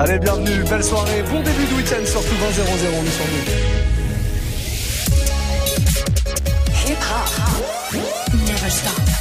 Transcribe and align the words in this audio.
Allez, 0.00 0.18
bienvenue, 0.18 0.62
belle 0.70 0.84
soirée, 0.84 1.22
bon 1.30 1.42
début 1.42 1.64
de 1.64 1.74
week-end, 1.76 2.04
surtout 2.04 2.34
20 2.36 2.52
0 2.52 2.68
0 2.76 3.02
nous 3.02 3.10
sommes 3.10 3.26
Hip 6.86 6.96
hop, 7.10 8.02
never 8.46 8.70
stop. 8.70 9.18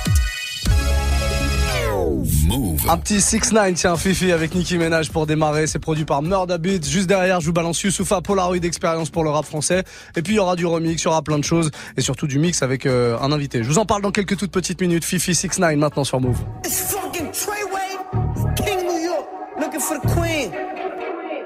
Un 2.89 2.97
petit 2.97 3.19
6 3.19 3.51
9 3.51 3.73
tiens, 3.73 3.97
Fifi 3.97 4.31
avec 4.31 4.55
Nicki 4.55 4.77
Ménage 4.77 5.11
pour 5.11 5.25
démarrer. 5.25 5.67
C'est 5.67 5.79
produit 5.79 6.05
par 6.05 6.21
Murda 6.21 6.57
Beat. 6.57 6.87
Juste 6.87 7.07
derrière, 7.07 7.41
je 7.41 7.47
vous 7.47 7.53
balance 7.53 7.81
Youssoufa 7.81 8.21
Polaroid 8.21 8.55
expérience 8.63 9.09
pour 9.09 9.25
le 9.25 9.29
rap 9.29 9.45
français. 9.45 9.83
Et 10.15 10.21
puis, 10.21 10.33
il 10.33 10.35
y 10.37 10.39
aura 10.39 10.55
du 10.55 10.65
remix, 10.65 11.01
il 11.01 11.05
y 11.05 11.07
aura 11.07 11.21
plein 11.21 11.37
de 11.37 11.43
choses. 11.43 11.69
Et 11.97 12.01
surtout 12.01 12.27
du 12.27 12.39
mix 12.39 12.61
avec 12.63 12.85
euh, 12.85 13.17
un 13.19 13.33
invité. 13.33 13.61
Je 13.63 13.67
vous 13.67 13.77
en 13.77 13.85
parle 13.85 14.03
dans 14.03 14.11
quelques 14.11 14.37
toutes 14.37 14.51
petites 14.51 14.79
minutes. 14.79 15.03
Fifi 15.03 15.35
6 15.35 15.59
9 15.59 15.75
maintenant 15.75 16.05
sur 16.05 16.21
Move. 16.21 16.37
It's 16.65 16.93
fucking 16.93 17.31
Treyway, 17.31 18.55
King 18.55 18.87
New 18.87 19.03
York, 19.03 19.27
looking 19.59 19.81
for 19.81 19.99
the 19.99 20.07
queen. 20.07 20.76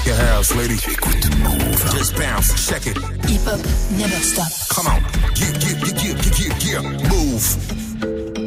Check 0.00 0.06
your 0.06 0.16
house, 0.16 0.54
lady. 0.54 0.78
Move. 1.42 1.92
Just 1.92 2.16
bounce, 2.16 2.66
check 2.66 2.86
it. 2.86 2.96
Hip 2.96 3.42
hop 3.42 3.60
never 3.98 4.14
stop. 4.22 4.50
Come 4.70 4.86
on. 4.86 5.02
Get, 5.34 5.60
get, 5.60 5.78
get, 5.78 5.94
get, 5.94 6.16
get, 6.22 6.36
get, 6.38 6.58
get. 6.58 7.10
Move. 7.10 8.39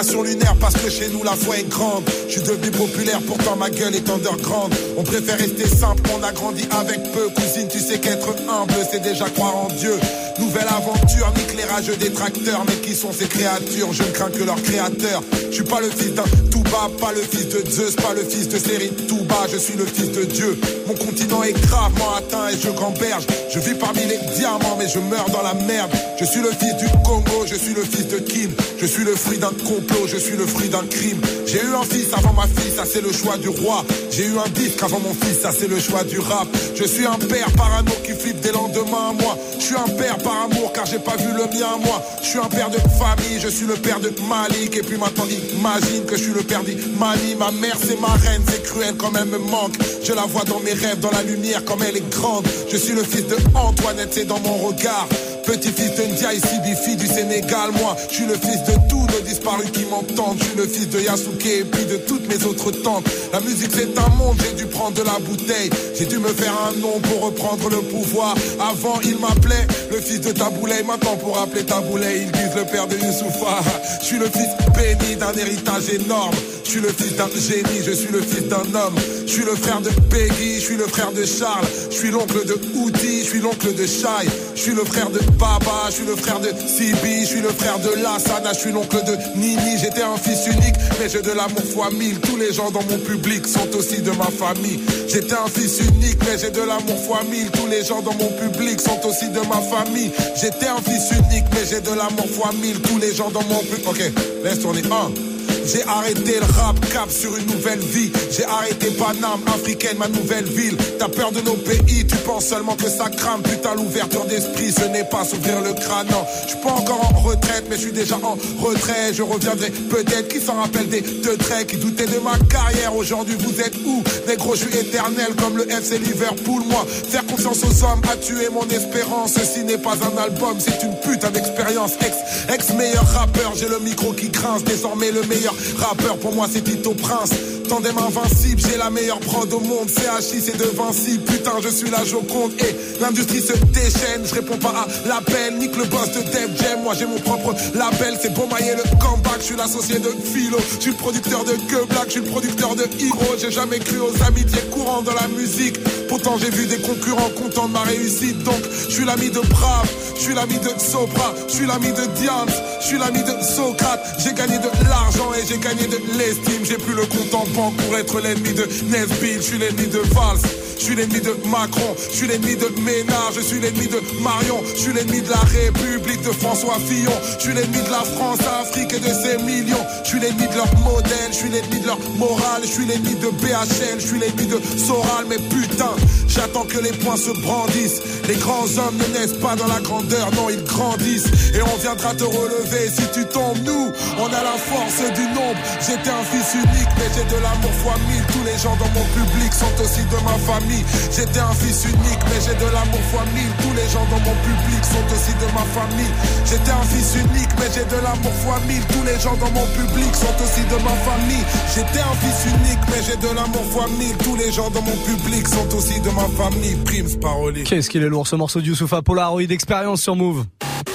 Lunaire 0.00 0.56
parce 0.58 0.74
que 0.74 0.88
chez 0.88 1.08
nous 1.08 1.22
la 1.22 1.32
foi 1.32 1.58
est 1.58 1.68
grande. 1.68 2.04
Je 2.26 2.32
suis 2.32 2.42
devenu 2.42 2.70
populaire, 2.70 3.20
pourtant 3.26 3.56
ma 3.56 3.68
gueule 3.68 3.94
est 3.94 4.08
underground. 4.08 4.72
On 4.96 5.02
préfère 5.02 5.36
rester 5.36 5.66
simple, 5.66 6.02
on 6.18 6.22
a 6.22 6.32
grandi 6.32 6.66
avec 6.70 7.02
peu. 7.12 7.28
Cousine, 7.36 7.68
tu 7.70 7.78
sais 7.78 7.98
qu'être 7.98 8.28
humble, 8.48 8.72
c'est 8.90 9.02
déjà 9.02 9.28
croire 9.28 9.54
en 9.56 9.68
Dieu. 9.68 9.94
Nouvelle 10.38 10.68
aventure, 10.68 11.30
éclairage 11.36 11.98
des 11.98 12.12
tracteurs. 12.12 12.64
Mais 12.66 12.76
qui 12.76 12.94
sont 12.94 13.12
ces 13.12 13.26
créatures? 13.26 13.92
Je 13.92 14.02
ne 14.02 14.08
crains 14.08 14.30
que 14.30 14.42
leur 14.42 14.60
créateur. 14.62 15.22
Je 15.50 15.56
suis 15.56 15.64
pas 15.64 15.80
le 15.80 15.90
fils 15.90 16.14
d'un 16.14 16.24
tout 16.50 16.62
bas, 16.62 16.90
pas 16.98 17.12
le 17.12 17.20
fils 17.20 17.48
de 17.48 17.70
Zeus, 17.70 17.94
pas 17.96 18.14
le 18.14 18.24
fils 18.24 18.48
de 18.48 18.58
série 18.58 18.90
tout 19.06 19.19
Je 19.52 19.58
suis 19.58 19.76
le 19.76 19.84
fils 19.84 20.12
de 20.12 20.24
Dieu. 20.24 20.58
Mon 20.86 20.94
continent 20.94 21.42
est 21.42 21.52
gravement 21.66 22.14
atteint 22.16 22.48
et 22.48 22.58
je 22.58 22.70
gamberge. 22.70 23.26
Je 23.52 23.58
vis 23.58 23.74
parmi 23.74 24.00
les 24.06 24.18
diamants, 24.36 24.76
mais 24.78 24.88
je 24.88 25.00
meurs 25.00 25.28
dans 25.30 25.42
la 25.42 25.54
merde. 25.54 25.90
Je 26.18 26.24
suis 26.24 26.40
le 26.40 26.50
fils 26.50 26.76
du 26.76 26.86
Congo, 27.04 27.46
je 27.46 27.56
suis 27.56 27.74
le 27.74 27.82
fils 27.82 28.06
de 28.06 28.18
Kim. 28.18 28.50
Je 28.80 28.86
suis 28.86 29.04
le 29.04 29.16
fruit 29.16 29.38
d'un 29.38 29.52
complot, 29.66 30.06
je 30.06 30.16
suis 30.16 30.36
le 30.36 30.46
fruit 30.46 30.68
d'un 30.68 30.84
crime. 30.86 31.20
J'ai 31.46 31.62
eu 31.62 31.74
un 31.74 31.82
fils 31.82 32.12
avant 32.16 32.32
ma 32.32 32.46
fille, 32.46 32.70
ça 32.74 32.84
c'est 32.84 33.02
le 33.02 33.12
choix 33.12 33.36
du 33.38 33.48
roi. 33.48 33.84
J'ai 34.10 34.26
eu 34.26 34.38
un 34.38 34.48
disque 34.50 34.82
avant 34.82 35.00
mon 35.00 35.14
fils, 35.14 35.40
ça 35.42 35.50
c'est 35.52 35.68
le 35.68 35.80
choix 35.80 36.04
du 36.04 36.18
rap. 36.18 36.46
Je 36.74 36.84
suis 36.84 37.06
un 37.06 37.18
père 37.18 37.50
parano 37.56 37.92
qui 38.04 38.12
flippe 38.12 38.40
des 38.40 38.52
lendemains 38.52 39.10
à 39.10 39.12
moi. 39.12 39.36
Je 39.58 39.64
suis 39.64 39.74
un 39.74 39.90
père 39.96 40.18
par 40.18 40.44
amour 40.44 40.72
car 40.72 40.86
j'ai 40.86 40.98
pas 40.98 41.16
vu 41.16 41.32
le 41.32 41.44
mien 41.58 41.76
moi. 41.84 42.02
Je 42.22 42.28
suis 42.28 42.38
un 42.38 42.48
père 42.48 42.70
de 42.70 42.78
famille, 42.78 43.40
je 43.40 43.48
suis 43.48 43.66
le 43.66 43.74
père 43.74 44.00
de 44.00 44.12
Malik. 44.28 44.76
Et 44.76 44.82
puis 44.82 44.96
maintenant 44.96 45.26
imagine 45.54 46.04
que 46.04 46.16
je 46.16 46.22
suis 46.22 46.32
le 46.32 46.42
père 46.42 46.62
d'Imani. 46.62 47.34
Ma 47.38 47.50
mère 47.50 47.76
c'est 47.80 48.00
ma 48.00 48.14
reine, 48.14 48.42
c'est 48.46 48.62
cruel 48.62 48.94
quand 48.96 49.10
elle 49.20 49.28
me 49.28 49.38
manque. 49.38 49.74
Je 50.02 50.12
la 50.12 50.22
vois 50.22 50.44
dans 50.44 50.60
mes 50.60 50.72
rêves, 50.72 51.00
dans 51.00 51.10
la 51.10 51.22
lumière 51.22 51.64
comme 51.64 51.82
elle 51.82 51.96
est 51.96 52.10
grande. 52.10 52.46
Je 52.70 52.76
suis 52.76 52.94
le 52.94 53.02
fils 53.02 53.26
de 53.26 53.36
Antoinette, 53.54 54.10
c'est 54.12 54.24
dans 54.24 54.40
mon 54.40 54.56
regard. 54.56 55.06
Petit-fils 55.44 55.94
de 55.96 56.02
Ndiaye 56.12 56.38
Sibifi 56.40 56.96
du 56.96 57.06
Sénégal, 57.06 57.70
moi, 57.72 57.96
je 58.08 58.14
suis 58.16 58.26
le 58.26 58.34
fils 58.34 58.62
de 58.68 58.74
tous 58.88 59.00
nos 59.00 59.20
disparus 59.26 59.70
qui 59.72 59.84
m'entendent. 59.86 60.36
Je 60.38 60.44
suis 60.44 60.56
le 60.56 60.66
fils 60.66 60.88
de 60.90 61.00
Yasuke 61.00 61.46
et 61.46 61.64
puis 61.64 61.84
de 61.86 61.96
toutes 61.96 62.28
mes 62.28 62.44
autres 62.46 62.70
tantes. 62.70 63.04
La 63.32 63.40
musique 63.40 63.70
c'est 63.72 63.98
un 63.98 64.08
monde, 64.16 64.36
j'ai 64.44 64.54
dû 64.54 64.66
prendre 64.66 64.92
de 64.92 65.02
la 65.02 65.18
bouteille. 65.18 65.70
J'ai 65.98 66.06
dû 66.06 66.18
me 66.18 66.28
faire 66.28 66.54
un 66.68 66.78
nom 66.80 67.00
pour 67.00 67.22
reprendre 67.22 67.68
le 67.70 67.78
pouvoir. 67.78 68.34
Avant, 68.60 69.00
il 69.02 69.18
m'appelait 69.18 69.66
le 69.90 70.00
fils 70.00 70.20
de 70.20 70.32
Taboulay. 70.32 70.82
Maintenant, 70.84 71.16
pour 71.16 71.38
appeler 71.38 71.64
Taboulay, 71.64 72.22
ils 72.22 72.32
disent 72.32 72.54
le 72.56 72.64
père 72.64 72.86
de 72.86 72.94
Youssoufa. 72.96 73.58
Je 74.00 74.06
suis 74.06 74.18
le 74.18 74.26
fils 74.26 74.50
béni 74.76 75.16
d'un 75.16 75.32
héritage 75.32 75.88
énorme. 75.92 76.34
Je 76.70 76.78
suis 76.78 76.86
le 76.86 76.92
fils 76.92 77.16
d'un 77.16 77.26
génie, 77.26 77.82
je 77.84 77.90
suis 77.90 78.12
le 78.12 78.20
fils 78.20 78.46
d'un 78.46 78.62
homme. 78.78 78.94
Je 79.26 79.32
suis 79.32 79.42
le 79.42 79.56
frère 79.56 79.80
de 79.80 79.90
Peggy, 80.08 80.54
je 80.54 80.60
suis 80.60 80.76
le 80.76 80.86
frère 80.86 81.10
de 81.10 81.24
Charles. 81.24 81.66
Je 81.90 81.96
suis 81.96 82.10
l'oncle 82.12 82.46
de 82.46 82.54
Outi, 82.76 83.24
je 83.24 83.28
suis 83.28 83.40
l'oncle 83.40 83.74
de 83.74 83.84
Shai. 83.84 84.30
Je 84.54 84.60
suis 84.60 84.70
le 84.70 84.84
frère 84.84 85.10
de 85.10 85.18
Baba, 85.32 85.88
je 85.88 85.94
suis 85.94 86.06
le 86.06 86.14
frère 86.14 86.38
de 86.38 86.46
Sibi, 86.46 87.22
je 87.22 87.26
suis 87.26 87.40
le 87.40 87.48
frère 87.48 87.80
de 87.80 87.88
Lassana, 88.00 88.52
je 88.52 88.58
suis 88.60 88.70
l'oncle 88.70 89.02
de 89.02 89.16
Nini. 89.36 89.78
J'étais 89.82 90.02
un 90.02 90.16
fils 90.16 90.46
unique, 90.46 90.76
mais 91.00 91.08
j'ai 91.08 91.22
de 91.22 91.32
l'amour 91.32 91.64
fois 91.74 91.90
mille. 91.90 92.20
Tous 92.20 92.36
les 92.36 92.52
gens 92.52 92.70
dans 92.70 92.84
mon 92.84 92.98
public 92.98 93.48
sont 93.48 93.76
aussi 93.76 93.98
de 93.98 94.12
ma 94.12 94.30
famille. 94.30 94.78
J'étais 95.08 95.34
un 95.34 95.48
fils 95.48 95.80
unique, 95.80 96.18
mais 96.22 96.38
j'ai 96.38 96.50
de 96.50 96.62
l'amour 96.62 97.02
fois 97.04 97.22
mille. 97.28 97.50
Tous 97.50 97.66
les 97.66 97.84
gens 97.84 98.00
dans 98.00 98.14
mon 98.14 98.30
public 98.38 98.80
sont 98.80 99.00
aussi 99.08 99.28
de 99.28 99.40
ma 99.40 99.58
famille. 99.58 100.12
J'étais 100.40 100.68
un 100.68 100.78
fils 100.78 101.10
unique, 101.18 101.46
mais 101.50 101.66
j'ai 101.68 101.80
de 101.80 101.90
l'amour 101.90 102.30
fois 102.30 102.52
mille. 102.62 102.78
Tous 102.78 102.98
les 102.98 103.12
gens 103.12 103.32
dans 103.32 103.42
mon 103.42 103.58
public. 103.58 103.88
Ok, 103.88 104.12
laisse 104.44 104.60
tourner 104.60 104.82
un. 104.92 105.29
J'ai 105.66 105.82
arrêté 105.84 106.38
le 106.40 106.60
rap 106.60 106.80
cap 106.92 107.10
sur 107.10 107.36
une 107.36 107.46
nouvelle 107.46 107.80
vie. 107.80 108.10
J'ai 108.30 108.44
arrêté 108.44 108.90
Paname, 108.92 109.40
africaine, 109.46 109.98
ma 109.98 110.08
nouvelle 110.08 110.44
ville. 110.44 110.76
T'as 110.98 111.08
peur 111.08 111.32
de 111.32 111.40
nos 111.40 111.56
pays, 111.56 112.06
tu 112.06 112.16
penses 112.26 112.46
seulement 112.46 112.76
que 112.76 112.88
ça 112.88 113.08
crame. 113.10 113.42
Putain, 113.42 113.74
l'ouverture 113.74 114.24
d'esprit, 114.24 114.72
ce 114.72 114.84
n'est 114.84 115.04
pas 115.04 115.24
s'ouvrir 115.24 115.60
le 115.60 115.72
crâne. 115.72 116.08
Non, 116.10 116.24
je 116.44 116.50
suis 116.50 116.58
pas 116.58 116.70
encore 116.70 117.12
en 117.12 117.18
retraite, 117.20 117.64
mais 117.68 117.76
je 117.76 117.82
suis 117.82 117.92
déjà 117.92 118.16
en 118.16 118.36
retrait. 118.62 119.12
Je 119.12 119.22
reviendrai 119.22 119.70
peut-être. 119.70 120.28
Qui 120.28 120.40
s'en 120.40 120.60
rappelle 120.60 120.88
des 120.88 121.00
deux 121.00 121.36
traits 121.36 121.66
qui 121.66 121.76
doutaient 121.76 122.06
de 122.06 122.18
ma 122.18 122.38
carrière. 122.48 122.94
Aujourd'hui, 122.94 123.36
vous 123.38 123.60
êtes 123.60 123.74
où? 123.84 124.02
Négro, 124.28 124.54
je 124.54 124.66
suis 124.66 124.78
éternel 124.78 125.34
comme 125.38 125.56
le 125.56 125.68
FC 125.70 125.98
Liverpool. 125.98 126.62
Moi, 126.66 126.86
faire 127.08 127.24
confiance 127.26 127.64
aux 127.64 127.84
hommes 127.84 128.02
a 128.12 128.16
tué 128.16 128.48
mon 128.52 128.68
espérance. 128.68 129.32
Ceci 129.34 129.64
n'est 129.64 129.78
pas 129.78 129.94
un 129.94 130.22
album, 130.22 130.58
c'est 130.58 130.82
une 130.84 130.94
putain 131.00 131.30
d'expérience. 131.30 131.92
Ex, 132.00 132.16
ex 132.52 132.70
meilleur 132.74 133.06
rappeur, 133.08 133.52
j'ai 133.56 133.68
le 133.68 133.80
micro 133.80 134.12
qui 134.12 134.28
grince. 134.28 134.62
Désormais 134.64 135.10
le 135.10 135.22
meilleur 135.22 135.49
rappeur 135.78 136.16
pour 136.18 136.34
moi 136.34 136.46
c'est 136.50 136.62
Tito 136.62 136.94
Prince. 136.94 137.30
Tandem 137.68 137.96
invincible, 137.98 138.60
j'ai 138.60 138.76
la 138.76 138.90
meilleure 138.90 139.20
prod 139.20 139.52
au 139.52 139.60
monde. 139.60 139.88
CHI 139.88 140.40
c'est 140.40 140.56
de 140.56 140.64
Vinci, 140.76 141.18
putain 141.18 141.52
je 141.62 141.68
suis 141.68 141.88
la 141.88 142.04
Joconde. 142.04 142.52
Et 142.58 143.00
l'industrie 143.00 143.40
se 143.40 143.52
déchaîne, 143.52 144.22
je 144.24 144.34
réponds 144.34 144.56
pas 144.56 144.70
à 144.70 145.08
l'appel. 145.08 145.56
Nique 145.58 145.76
le 145.76 145.84
boss 145.84 146.10
de 146.10 146.20
Def 146.32 146.50
Jam, 146.60 146.82
moi 146.82 146.94
j'ai 146.98 147.06
mon 147.06 147.20
propre 147.20 147.54
label. 147.74 148.18
C'est 148.20 148.34
beau 148.34 148.46
mailler 148.50 148.74
le 148.74 148.82
comeback, 148.98 149.38
je 149.38 149.44
suis 149.44 149.56
l'associé 149.56 150.00
de 150.00 150.08
Philo. 150.08 150.58
Je 150.76 150.80
suis 150.80 150.90
le 150.90 150.96
producteur 150.96 151.44
de 151.44 151.52
Que 151.52 151.86
Black, 151.86 152.06
je 152.06 152.10
suis 152.10 152.20
le 152.20 152.26
producteur 152.26 152.74
de 152.74 152.82
Hero. 152.82 153.36
J'ai 153.40 153.52
jamais 153.52 153.78
cru 153.78 153.98
aux 154.00 154.22
amitiés 154.26 154.62
courantes 154.72 155.04
dans 155.04 155.14
la 155.14 155.28
musique. 155.28 155.78
Pourtant 156.08 156.36
j'ai 156.38 156.50
vu 156.50 156.66
des 156.66 156.78
concurrents 156.82 157.30
contents 157.40 157.68
de 157.68 157.72
ma 157.72 157.82
réussite. 157.82 158.42
Donc 158.42 158.60
je 158.88 158.94
suis 158.94 159.04
l'ami 159.04 159.30
de 159.30 159.40
Brave, 159.40 159.88
je 160.16 160.20
suis 160.22 160.34
l'ami 160.34 160.58
de 160.58 160.70
Sopra. 160.76 161.32
Je 161.46 161.54
suis 161.54 161.66
l'ami 161.66 161.92
de 161.92 162.04
Diane, 162.18 162.50
je 162.80 162.86
suis 162.86 162.98
l'ami 162.98 163.22
de 163.22 163.44
Socrate. 163.44 164.00
J'ai 164.18 164.32
gagné 164.32 164.58
de 164.58 164.88
l'argent 164.88 165.30
et 165.39 165.39
j'ai 165.46 165.58
gagné 165.58 165.86
de 165.86 165.98
l'estime 166.18 166.64
J'ai 166.64 166.76
plus 166.76 166.94
le 166.94 167.06
compte 167.06 167.34
en 167.34 167.46
banque 167.54 167.76
pour 167.76 167.96
être 167.96 168.20
l'ennemi 168.20 168.52
de 168.52 168.66
Nesbill 168.90 169.36
Je 169.36 169.40
suis 169.40 169.58
l'ennemi 169.58 169.86
de 169.86 169.98
Valls 170.14 170.38
je 170.80 170.86
suis 170.86 170.96
l'ennemi 170.96 171.20
de 171.20 171.36
Macron, 171.46 171.94
je 172.10 172.16
suis 172.16 172.26
l'ennemi 172.26 172.56
de 172.56 172.66
Ménard, 172.80 173.32
je 173.34 173.42
suis 173.42 173.60
l'ennemi 173.60 173.86
de 173.86 174.00
Marion, 174.22 174.62
je 174.64 174.80
suis 174.80 174.92
l'ennemi 174.94 175.20
de 175.20 175.28
la 175.28 175.36
République 175.40 176.22
de 176.22 176.30
François 176.30 176.78
Fillon, 176.78 177.12
je 177.36 177.42
suis 177.42 177.52
l'ennemi 177.52 177.82
de 177.82 177.90
la 177.90 178.00
France, 178.00 178.38
Afrique 178.62 178.94
et 178.94 178.98
de 178.98 179.12
ses 179.12 179.36
millions, 179.44 179.84
je 180.02 180.08
suis 180.08 180.20
l'ennemi 180.20 180.48
de 180.48 180.54
leur 180.54 180.74
modèle, 180.78 181.28
je 181.30 181.36
suis 181.36 181.50
l'ennemi 181.50 181.80
de 181.80 181.86
leur 181.86 181.98
morale, 182.16 182.62
je 182.62 182.68
suis 182.68 182.86
l'ennemi 182.86 183.14
de 183.14 183.28
BHL, 183.28 184.00
je 184.00 184.06
suis 184.06 184.18
l'ennemi 184.18 184.46
de 184.46 184.58
Soral, 184.78 185.26
mais 185.28 185.36
putain, 185.36 185.92
j'attends 186.26 186.64
que 186.64 186.78
les 186.78 186.92
poings 186.92 187.18
se 187.18 187.30
brandissent. 187.42 188.00
Les 188.26 188.36
grands 188.36 188.64
hommes 188.78 188.96
ne 188.96 189.18
naissent 189.18 189.38
pas 189.38 189.56
dans 189.56 189.66
la 189.66 189.80
grandeur, 189.80 190.30
non, 190.34 190.48
ils 190.48 190.64
grandissent. 190.64 191.26
Et 191.54 191.60
on 191.60 191.76
viendra 191.78 192.14
te 192.14 192.24
relever 192.24 192.88
si 192.88 193.02
tu 193.12 193.26
tombes. 193.26 193.58
Nous, 193.64 193.92
on 194.18 194.26
a 194.26 194.42
la 194.42 194.56
force 194.56 195.02
du 195.12 195.26
nombre. 195.34 195.60
J'étais 195.80 196.10
un 196.10 196.24
fils 196.24 196.54
unique, 196.54 196.92
mais 196.98 197.08
j'ai 197.14 197.26
de 197.26 197.38
l'amour 197.42 197.74
fois 197.82 197.96
mille. 198.08 198.24
Tous 198.32 198.44
les 198.44 198.58
gens 198.58 198.76
dans 198.76 198.90
mon 198.92 199.06
public 199.16 199.50
sont 199.52 199.74
aussi 199.82 200.02
de 200.06 200.18
ma 200.24 200.36
famille. 200.46 200.84
J'étais 201.10 201.40
un 201.40 201.54
fils 201.54 201.84
unique, 201.84 202.22
mais 202.30 202.40
j'ai 202.44 202.56
de 202.56 202.68
l'amour 202.70 203.04
fois 203.10 203.24
mille. 203.34 203.52
Tous 203.62 203.74
les 203.74 203.88
gens 203.90 204.06
dans 204.10 204.22
mon 204.22 204.36
public 204.44 204.82
sont 204.84 205.06
aussi 205.14 205.34
de 205.38 205.48
ma 205.54 205.64
famille. 205.76 206.12
J'étais 206.46 206.74
un 206.74 206.86
fils 206.86 207.10
unique, 207.16 207.52
mais 207.58 207.68
j'ai 207.74 207.86
de 207.86 207.98
l'amour 208.02 208.34
fois 208.42 208.60
mille. 208.66 208.84
Tous 208.92 209.04
les 209.04 209.18
gens 209.20 209.36
dans 209.36 209.52
mon 209.52 209.66
public 209.78 210.12
sont 210.14 210.36
aussi 210.42 210.62
de 210.66 210.78
ma 210.82 210.96
famille. 211.08 211.44
J'étais 211.74 212.02
un 212.04 212.16
fils 212.22 212.40
unique, 212.52 212.82
mais 212.90 213.00
j'ai 213.06 213.16
de 213.16 213.30
l'amour 213.34 213.64
fois 213.72 213.88
mille. 213.98 214.16
Tous 214.18 214.36
les 214.36 214.50
gens 214.52 214.70
dans 214.70 214.82
mon 214.82 214.96
public 215.08 215.48
sont 215.48 215.68
aussi 215.76 216.00
de 216.00 216.10
ma 216.10 216.26
famille. 216.36 216.76
Primes 216.84 217.18
parolier. 217.20 217.64
Qu'est-ce 217.64 217.90
qu'il 217.90 218.02
est 218.02 218.08
lourd 218.08 218.26
ce 218.26 218.36
morceau 218.36 218.60
de 218.60 218.66
Youssoufa 218.66 219.02
Polaroid 219.02 219.46
d'expérience 219.46 220.02
sur 220.02 220.16
Move. 220.16 220.44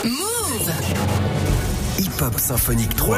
Move 0.04 0.72
Hip 2.00 2.22
Hop 2.22 2.40
Symphonique 2.40 2.96
3. 2.96 3.18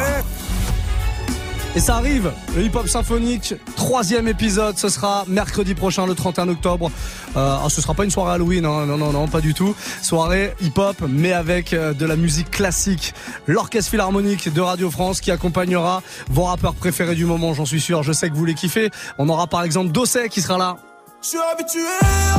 Et 1.77 1.79
ça 1.79 1.97
arrive, 1.97 2.33
le 2.55 2.63
hip 2.63 2.71
hop 2.73 2.87
symphonique, 2.87 3.53
troisième 3.75 4.27
épisode, 4.27 4.79
ce 4.79 4.89
sera 4.89 5.25
mercredi 5.27 5.75
prochain, 5.75 6.07
le 6.07 6.15
31 6.15 6.49
octobre. 6.49 6.89
Euh, 7.35 7.69
ce 7.69 7.81
sera 7.81 7.93
pas 7.93 8.03
une 8.03 8.09
soirée 8.09 8.33
Halloween, 8.33 8.65
hein, 8.65 8.87
non, 8.87 8.97
non, 8.97 9.11
non, 9.11 9.27
pas 9.27 9.41
du 9.41 9.53
tout. 9.53 9.75
Soirée 10.01 10.55
hip 10.59 10.71
hop, 10.77 10.95
mais 11.07 11.33
avec 11.33 11.73
euh, 11.73 11.93
de 11.93 12.07
la 12.07 12.15
musique 12.15 12.49
classique. 12.49 13.13
L'orchestre 13.45 13.91
philharmonique 13.91 14.51
de 14.51 14.59
Radio 14.59 14.89
France 14.89 15.21
qui 15.21 15.29
accompagnera 15.29 16.01
vos 16.31 16.45
rappeurs 16.45 16.73
préférés 16.73 17.13
du 17.13 17.25
moment, 17.25 17.53
j'en 17.53 17.65
suis 17.65 17.79
sûr. 17.79 18.01
Je 18.01 18.11
sais 18.11 18.31
que 18.31 18.35
vous 18.35 18.45
les 18.45 18.55
kiffez. 18.55 18.89
On 19.19 19.29
aura 19.29 19.45
par 19.45 19.61
exemple 19.61 19.91
Dosset 19.91 20.29
qui 20.29 20.41
sera 20.41 20.57
là. 20.57 20.77
Je 21.21 21.27
suis 21.27 21.37
habitué, 21.37 21.81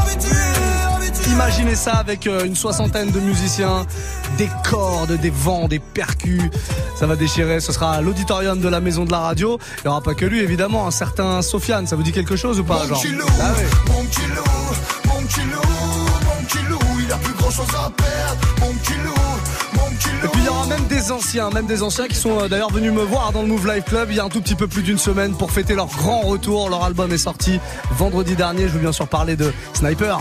habitué. 0.03 0.78
Imaginez 1.31 1.75
ça 1.77 1.93
avec 1.95 2.27
euh, 2.27 2.45
une 2.45 2.57
soixantaine 2.57 3.11
de 3.11 3.21
musiciens, 3.21 3.87
des 4.37 4.49
cordes, 4.69 5.13
des 5.21 5.31
vents, 5.31 5.69
des 5.69 5.79
percus. 5.79 6.43
Ça 6.99 7.07
va 7.07 7.17
déchirer. 7.17 7.61
Ce 7.61 7.73
sera 7.73 8.01
l'auditorium 8.01 8.61
de 8.61 8.69
la 8.69 8.81
maison 8.81 9.05
de 9.05 9.13
la 9.13 9.21
radio. 9.21 9.59
Il 9.79 9.83
n'y 9.85 9.89
aura 9.91 10.01
pas 10.01 10.15
que 10.15 10.25
lui, 10.25 10.41
évidemment. 10.41 10.87
Un 10.87 10.91
certain 10.91 11.43
Sofiane. 11.43 11.87
Ça 11.87 11.97
vous 11.97 12.03
dit 12.03 12.13
quelque 12.13 12.37
chose 12.37 12.59
ou 12.61 12.65
pas, 12.65 12.81
Mon 12.81 12.89
genre 12.89 13.01
petit 13.03 13.13
loup, 13.13 13.27
Ah 13.41 13.53
ouais. 13.53 13.67
mon 13.93 14.05
petit 14.05 14.21
loup, 14.27 15.09
mon 15.15 15.23
petit 15.23 15.41
loup, 15.41 15.63
mon 16.27 16.45
petit 16.45 16.59
loup, 16.69 17.01
il 17.07 17.13
a 17.13 17.17
plus 17.17 17.35
grand 17.35 17.51
chose 17.51 17.67
à 17.75 17.91
perdre. 17.91 18.41
Mon 18.61 18.73
petit 18.75 18.95
loup, 19.05 19.15
mon 19.75 19.91
petit 19.97 20.09
loup. 20.09 20.25
Et 20.25 20.29
puis 20.29 20.41
il 20.41 20.47
y 20.47 20.49
aura 20.49 20.67
même 20.67 20.87
des 20.89 21.13
anciens, 21.13 21.51
même 21.51 21.67
des 21.67 21.83
anciens 21.83 22.09
qui 22.09 22.17
sont 22.17 22.41
euh, 22.41 22.49
d'ailleurs 22.49 22.73
venus 22.73 22.93
me 22.93 23.03
voir 23.03 23.33
dans 23.33 23.43
le 23.43 23.49
Move 23.49 23.67
Life 23.73 23.85
Club 23.85 24.09
il 24.11 24.17
y 24.17 24.21
a 24.21 24.25
un 24.25 24.29
tout 24.29 24.41
petit 24.41 24.57
peu 24.57 24.67
plus 24.67 24.83
d'une 24.83 24.99
semaine 24.99 25.33
pour 25.35 25.51
fêter 25.53 25.75
leur 25.75 25.87
grand 25.87 26.21
retour. 26.23 26.69
Leur 26.69 26.85
album 26.85 27.13
est 27.13 27.19
sorti 27.19 27.61
vendredi 27.97 28.35
dernier. 28.35 28.63
Je 28.63 28.73
veux 28.73 28.81
bien 28.81 28.93
sûr 28.93 29.07
parler 29.07 29.37
de 29.37 29.53
Sniper. 29.75 30.19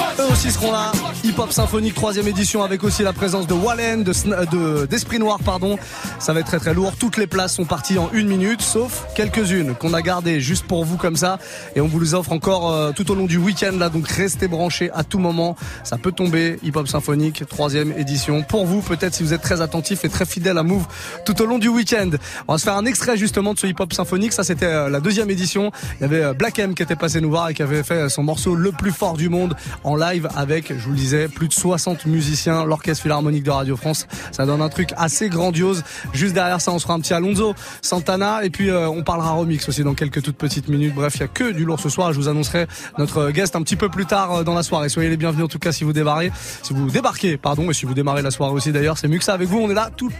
fight. 0.00 0.09
Eux 0.18 0.32
aussi 0.32 0.50
seront 0.50 0.72
là. 0.72 0.92
Hip 1.24 1.34
Hop 1.38 1.52
Symphonique 1.52 1.94
troisième 1.94 2.26
édition 2.28 2.62
avec 2.62 2.82
aussi 2.84 3.02
la 3.02 3.12
présence 3.12 3.46
de 3.46 3.54
Wallen, 3.54 4.02
de, 4.04 4.12
Sn- 4.12 4.48
de- 4.50 4.86
d'Esprit 4.86 5.18
Noir, 5.18 5.38
pardon. 5.44 5.78
Ça 6.18 6.32
va 6.32 6.40
être 6.40 6.46
très 6.46 6.58
très 6.58 6.74
lourd. 6.74 6.92
Toutes 6.98 7.16
les 7.16 7.26
places 7.26 7.54
sont 7.54 7.64
parties 7.64 7.98
en 7.98 8.10
une 8.12 8.26
minute, 8.28 8.60
sauf 8.60 9.04
quelques-unes 9.14 9.74
qu'on 9.74 9.94
a 9.94 10.02
gardées 10.02 10.40
juste 10.40 10.66
pour 10.66 10.84
vous 10.84 10.96
comme 10.96 11.16
ça. 11.16 11.38
Et 11.76 11.80
on 11.80 11.86
vous 11.86 12.00
les 12.00 12.14
offre 12.14 12.32
encore 12.32 12.70
euh, 12.72 12.92
tout 12.94 13.10
au 13.10 13.14
long 13.14 13.24
du 13.26 13.36
week-end 13.38 13.72
là. 13.78 13.88
Donc 13.88 14.08
restez 14.08 14.48
branchés 14.48 14.90
à 14.94 15.04
tout 15.04 15.18
moment. 15.18 15.56
Ça 15.84 15.96
peut 15.96 16.12
tomber. 16.12 16.58
Hip 16.62 16.72
Hop 16.76 16.88
Symphonique 16.88 17.46
troisième 17.48 17.92
édition 17.98 18.42
pour 18.42 18.66
vous. 18.66 18.82
Peut-être 18.82 19.14
si 19.14 19.22
vous 19.22 19.32
êtes 19.32 19.42
très 19.42 19.62
attentif 19.62 20.04
et 20.04 20.08
très 20.08 20.26
fidèle 20.26 20.58
à 20.58 20.62
Move 20.62 20.84
tout 21.24 21.40
au 21.40 21.46
long 21.46 21.58
du 21.58 21.68
week-end. 21.68 22.10
On 22.48 22.52
va 22.52 22.58
se 22.58 22.64
faire 22.64 22.76
un 22.76 22.84
extrait 22.84 23.16
justement 23.16 23.54
de 23.54 23.58
ce 23.58 23.66
Hip 23.66 23.76
Hop 23.78 23.92
Symphonique. 23.92 24.32
Ça 24.32 24.44
c'était 24.44 24.66
euh, 24.66 24.88
la 24.90 25.00
deuxième 25.00 25.30
édition. 25.30 25.70
Il 25.98 26.02
y 26.02 26.04
avait 26.04 26.22
euh, 26.22 26.32
Black 26.34 26.58
M 26.58 26.74
qui 26.74 26.82
était 26.82 26.96
passé 26.96 27.20
nous 27.20 27.30
voir 27.30 27.48
et 27.48 27.54
qui 27.54 27.62
avait 27.62 27.82
fait 27.82 28.08
son 28.08 28.22
morceau 28.22 28.54
le 28.54 28.72
plus 28.72 28.92
fort 28.92 29.16
du 29.16 29.28
monde 29.28 29.54
en 29.84 29.96
live 29.96 30.09
avec, 30.34 30.76
je 30.76 30.84
vous 30.84 30.90
le 30.90 30.96
disais, 30.96 31.28
plus 31.28 31.48
de 31.48 31.52
60 31.52 32.06
musiciens, 32.06 32.64
l'orchestre 32.64 33.02
philharmonique 33.02 33.44
de 33.44 33.50
Radio 33.50 33.76
France. 33.76 34.06
Ça 34.32 34.46
donne 34.46 34.60
un 34.60 34.68
truc 34.68 34.90
assez 34.96 35.28
grandiose. 35.28 35.82
Juste 36.12 36.34
derrière 36.34 36.60
ça, 36.60 36.72
on 36.72 36.78
sera 36.78 36.94
un 36.94 37.00
petit 37.00 37.14
Alonso, 37.14 37.54
Santana 37.82 38.44
et 38.44 38.50
puis 38.50 38.70
euh, 38.70 38.88
on 38.88 39.02
parlera 39.02 39.32
remix 39.32 39.68
aussi 39.68 39.84
dans 39.84 39.94
quelques 39.94 40.22
toutes 40.22 40.36
petites 40.36 40.68
minutes. 40.68 40.94
Bref, 40.94 41.14
il 41.16 41.20
y 41.20 41.24
a 41.24 41.28
que 41.28 41.52
du 41.52 41.64
lourd 41.64 41.80
ce 41.80 41.88
soir. 41.88 42.12
Je 42.12 42.18
vous 42.18 42.28
annoncerai 42.28 42.66
notre 42.98 43.30
guest 43.30 43.56
un 43.56 43.62
petit 43.62 43.76
peu 43.76 43.88
plus 43.88 44.06
tard 44.06 44.34
euh, 44.34 44.42
dans 44.42 44.54
la 44.54 44.62
soirée. 44.62 44.88
Soyez 44.88 45.08
les 45.08 45.16
bienvenus 45.16 45.44
en 45.44 45.48
tout 45.48 45.58
cas 45.58 45.72
si 45.72 45.84
vous 45.84 45.92
démarrez, 45.92 46.32
si 46.62 46.72
vous 46.72 46.90
débarquez, 46.90 47.36
pardon, 47.36 47.70
et 47.70 47.74
si 47.74 47.86
vous 47.86 47.94
démarrez 47.94 48.22
la 48.22 48.30
soirée 48.30 48.52
aussi 48.52 48.72
d'ailleurs. 48.72 48.98
C'est 48.98 49.08
mieux 49.08 49.18
que 49.18 49.24
ça 49.24 49.34
avec 49.34 49.48
vous. 49.48 49.58
On 49.58 49.70
est 49.70 49.74
là 49.74 49.90
toute 49.96 50.12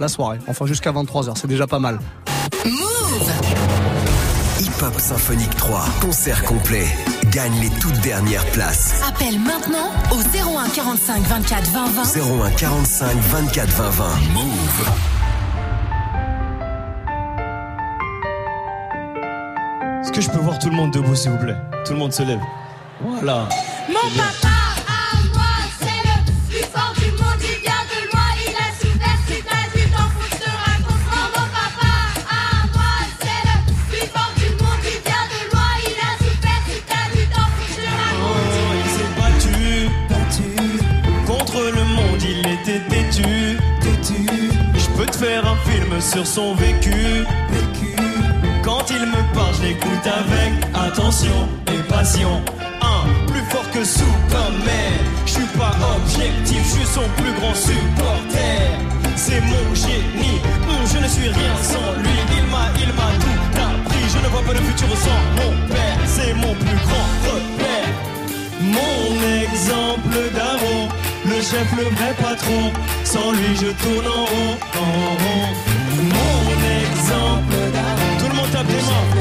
la 0.00 0.08
soirée, 0.08 0.38
enfin 0.46 0.66
jusqu'à 0.66 0.92
23h. 0.92 1.36
C'est 1.36 1.48
déjà 1.48 1.66
pas 1.66 1.78
mal. 1.78 1.98
Move 2.64 3.30
Hip 4.60 4.82
Hop 4.82 4.98
Symphonique 4.98 5.54
3, 5.56 5.84
concert 6.00 6.42
complet. 6.44 6.86
Gagne 7.36 7.60
les 7.60 7.68
toutes 7.68 8.00
dernières 8.00 8.46
places. 8.46 9.02
Appelle 9.06 9.38
maintenant 9.38 9.90
au 10.10 10.20
01 10.20 10.70
45 10.70 11.20
24 11.20 11.70
20 11.70 11.86
20. 11.88 12.46
01 12.46 12.50
45 12.52 13.14
24 13.14 13.68
20 13.68 13.90
20. 13.90 14.04
Move. 14.32 14.90
Est-ce 20.00 20.12
que 20.12 20.22
je 20.22 20.30
peux 20.30 20.38
voir 20.38 20.58
tout 20.58 20.70
le 20.70 20.76
monde 20.76 20.92
debout, 20.92 21.14
s'il 21.14 21.32
vous 21.32 21.36
plaît? 21.36 21.56
Tout 21.84 21.92
le 21.92 21.98
monde 21.98 22.14
se 22.14 22.22
lève. 22.22 22.40
Voilà. 23.02 23.50
Mon 23.86 24.16
papa 24.16 24.55
sur 46.00 46.26
son 46.26 46.54
vécu, 46.54 47.24
vécu. 47.50 47.96
Quand 48.62 48.84
il 48.90 49.00
me 49.06 49.34
parle, 49.34 49.54
je 49.58 49.62
l'écoute 49.68 50.06
avec 50.06 50.52
attention 50.74 51.48
et 51.68 51.82
passion. 51.88 52.42
Un, 52.82 53.26
plus 53.26 53.42
fort 53.50 53.68
que 53.72 53.84
Superman. 53.84 54.92
Je 55.24 55.32
suis 55.32 55.46
pas 55.58 55.74
objectif, 55.96 56.62
je 56.64 56.70
suis 56.70 56.86
son 56.86 57.08
plus 57.16 57.32
grand 57.32 57.54
supporter. 57.54 58.76
C'est 59.16 59.40
mon 59.40 59.74
génie, 59.74 60.40
Hum, 60.68 60.84
je 60.92 60.98
ne 60.98 61.08
suis 61.08 61.28
rien 61.28 61.54
sans 61.62 61.92
lui. 62.02 62.16
Il 62.36 62.44
m'a, 62.50 62.66
il 62.78 62.88
m'a 62.88 63.10
tout 63.22 63.60
appris. 63.60 64.04
Je 64.12 64.18
ne 64.18 64.28
vois 64.28 64.42
pas 64.42 64.52
le 64.52 64.60
futur 64.60 64.88
sans 64.96 65.20
mon 65.36 65.52
père. 65.68 65.98
C'est 66.06 66.34
mon 66.34 66.54
plus 66.54 66.78
grand 66.84 67.08
repère. 67.24 67.92
Mon 68.60 69.42
exemple 69.42 70.18
d'avant, 70.34 70.88
le 71.24 71.36
chef, 71.36 71.68
le 71.76 71.84
vrai 71.84 72.14
patron. 72.20 72.72
Sans 73.04 73.32
lui, 73.32 73.56
je 73.56 73.70
tourne 73.82 74.06
en 74.06 74.24
rond, 74.24 74.56
en 74.74 75.24
rond. 75.24 75.75
Tout 77.08 78.28
le 78.28 78.34
monde 78.34 78.50
tape 78.50 78.66
des 78.66 78.72
mains. 78.72 79.15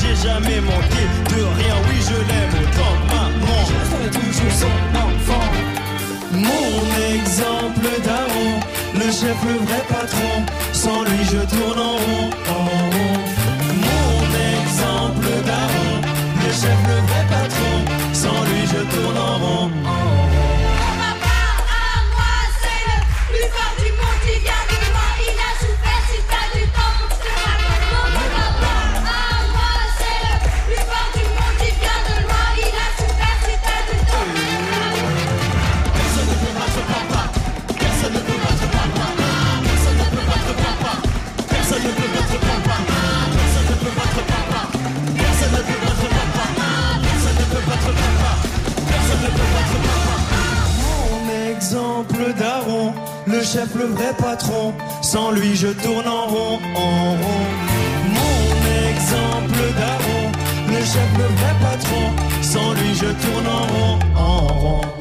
J'ai 0.00 0.16
jamais 0.28 0.60
manqué 0.60 1.02
de 1.30 1.40
rien. 1.58 1.74
Oui, 1.86 1.96
je 2.08 2.18
l'aime 2.28 2.54
autant 2.62 2.94
que 3.00 3.14
maman. 3.14 3.60
Je 3.70 3.80
serai 3.90 4.08
toujours 4.18 4.54
son 4.62 4.76
enfant. 5.06 5.50
Mon 6.32 6.74
exemple 7.14 7.90
d'avant, 8.04 8.60
le 8.94 9.12
chef, 9.12 9.38
le 9.44 9.56
vrai 9.66 9.82
patron. 9.88 10.34
Sans 10.72 11.02
lui, 11.04 11.22
je 11.24 11.40
tourne 11.54 11.80
en 11.80 11.96
rond. 11.96 12.30
Mon 13.86 14.20
exemple 14.56 15.32
d'avant, 15.44 15.96
le 16.42 16.50
chef, 16.60 16.80
le 16.88 16.98
vrai 17.08 17.24
patron. 17.28 17.76
Sans 18.14 18.40
lui, 18.48 18.62
je 18.72 18.80
tourne 18.94 19.18
en 19.18 19.38
rond. 19.38 19.70
Chef, 53.52 53.74
le 53.74 53.86
vrai 53.86 54.12
patron. 54.16 54.72
Sans 55.02 55.30
lui, 55.32 55.56
je 55.56 55.68
tourne 55.68 56.06
en 56.06 56.26
rond, 56.26 56.58
en 56.76 57.10
rond. 57.22 57.46
Mon 58.18 58.44
exemple 58.90 59.62
d'Aaron, 59.78 60.24
le 60.68 60.80
chef, 60.92 61.10
le 61.18 61.28
vrai 61.38 61.54
patron. 61.60 62.06
Sans 62.42 62.72
lui, 62.74 62.94
je 62.94 63.06
tourne 63.22 63.46
en 63.46 63.66
rond, 63.74 63.98
en 64.16 64.46
rond. 64.46 64.99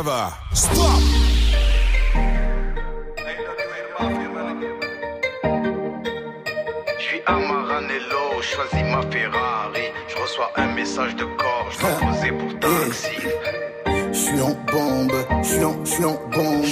Stop. 0.00 0.80
Je 6.96 7.02
suis 7.02 7.20
à 7.26 7.32
Maranello, 7.32 8.40
choisis 8.40 8.82
ma 8.90 9.02
Ferrari. 9.10 9.92
Je 10.08 10.16
reçois 10.16 10.50
un 10.56 10.68
message 10.68 11.16
de 11.16 11.24
corps, 11.24 11.68
je 11.70 11.80
dois 11.80 11.90
poser 11.90 12.32
pour 12.32 12.58
taxi. 12.60 13.08
Je 14.10 14.18
suis 14.18 14.40
en 14.40 14.56
bombe, 14.72 15.12
je 15.42 15.46
suis 15.46 15.64
en, 15.64 15.84
je 15.84 15.90
suis 15.90 16.04
en 16.06 16.18
bombe. 16.32 16.64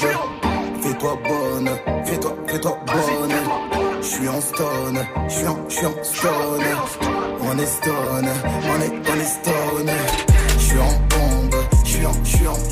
Fais-toi 0.81 1.19
bonne, 1.29 1.71
fais-toi, 2.07 2.35
fais-toi 2.47 2.79
bonne. 2.87 3.35
Je 4.01 4.07
suis 4.07 4.29
en 4.29 4.41
stone, 4.41 5.07
je 5.29 5.35
suis 5.35 5.47
en, 5.47 5.69
je 5.69 5.75
suis 5.75 5.87
en 5.87 6.03
stone. 6.03 6.65
On 7.43 7.59
est 7.59 7.67
stone, 7.67 8.29
on 8.65 8.81
est, 8.81 8.93
on 9.07 9.17
est 9.21 9.25
stone. 9.25 9.91
Je 10.55 10.65
suis 10.65 10.79
en 10.79 10.93
bombe, 11.11 11.61
je 11.85 11.91
suis 11.91 12.07
en, 12.07 12.25
je 12.25 12.37
suis 12.37 12.47
en 12.47 12.68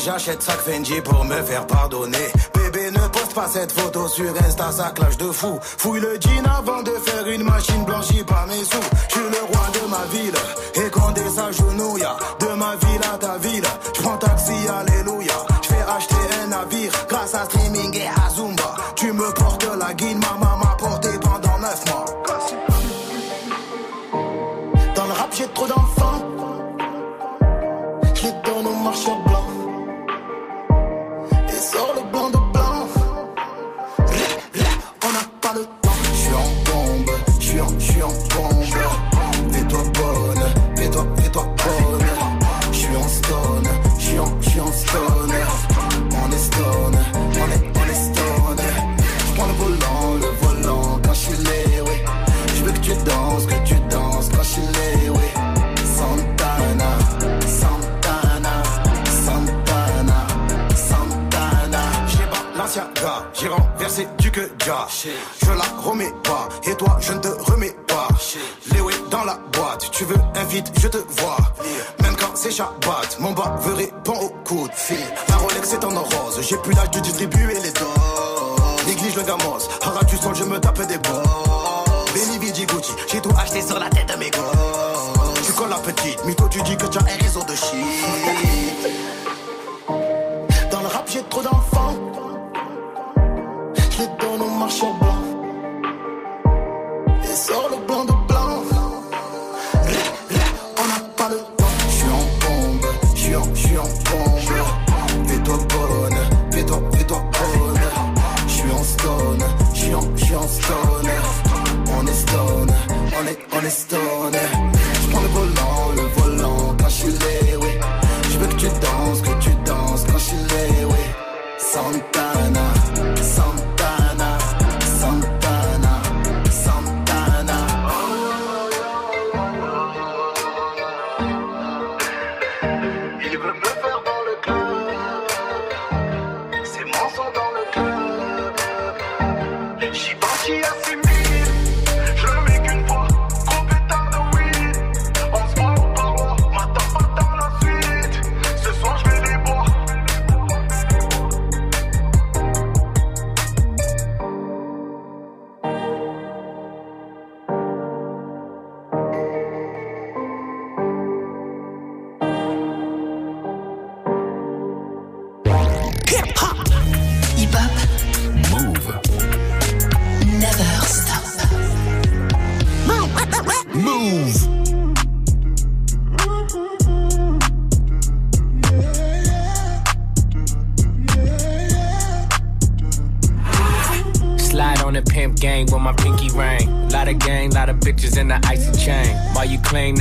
J'achète 0.00 0.42
sac 0.42 0.58
Fendi 0.60 1.00
pour 1.00 1.24
me 1.24 1.42
faire 1.42 1.66
pardonner. 1.66 2.32
Bébé 2.54 2.90
ne 2.92 3.08
poste 3.08 3.34
pas 3.34 3.48
cette 3.48 3.72
photo 3.72 4.06
sur 4.08 4.30
Insta, 4.46 4.70
ça 4.70 4.90
clash 4.94 5.16
de 5.16 5.30
fou. 5.30 5.58
Fouille 5.60 6.00
le 6.00 6.18
jean 6.20 6.44
avant 6.46 6.82
de 6.82 6.90
faire 6.90 7.26
une 7.26 7.42
machine 7.42 7.84
blanchie 7.84 8.22
par 8.24 8.46
mes 8.46 8.64
sous. 8.64 8.88
Je 9.08 9.14
suis 9.14 9.28
le 9.28 9.42
roi 9.46 9.66
de 9.74 9.90
ma 9.90 10.04
ville, 10.12 10.34
et 10.74 10.90
quand 10.90 11.10
des 11.12 11.28
s'agenouille, 11.28 12.06
de 12.40 12.46
ma 12.54 12.76
ville 12.76 13.00
à 13.12 13.18
ta 13.18 13.38
ville. 13.38 13.64
Je 13.96 14.02
prends 14.02 14.16
taxi, 14.18 14.52
alléluia. 14.68 15.34
Je 15.62 15.68
fais 15.68 15.84
acheter 15.96 16.14
un 16.42 16.46
navire 16.46 16.92
grâce 17.08 17.34
à 17.34 17.44
streaming 17.44 17.96
et 17.96 18.06
à 18.06 18.30
Zumba. 18.30 18.74
Tu 18.94 19.12
me 19.12 19.32
portes 19.34 19.68
la 19.78 19.94
guine, 19.94 20.20
maman 20.20 20.56
m'a 20.58 20.76
porté 20.78 21.08
pendant 21.20 21.58
neuf 21.58 21.84
mois. 21.86 22.04
Dans 24.94 25.06
le 25.06 25.12
rap, 25.12 25.34
j'ai 25.36 25.48
trop 25.48 25.66
d'enfants. 25.66 26.24
Je 28.14 28.22
les 28.24 28.32
donne 28.44 28.66
aux 28.66 28.82
marchands 28.82 29.17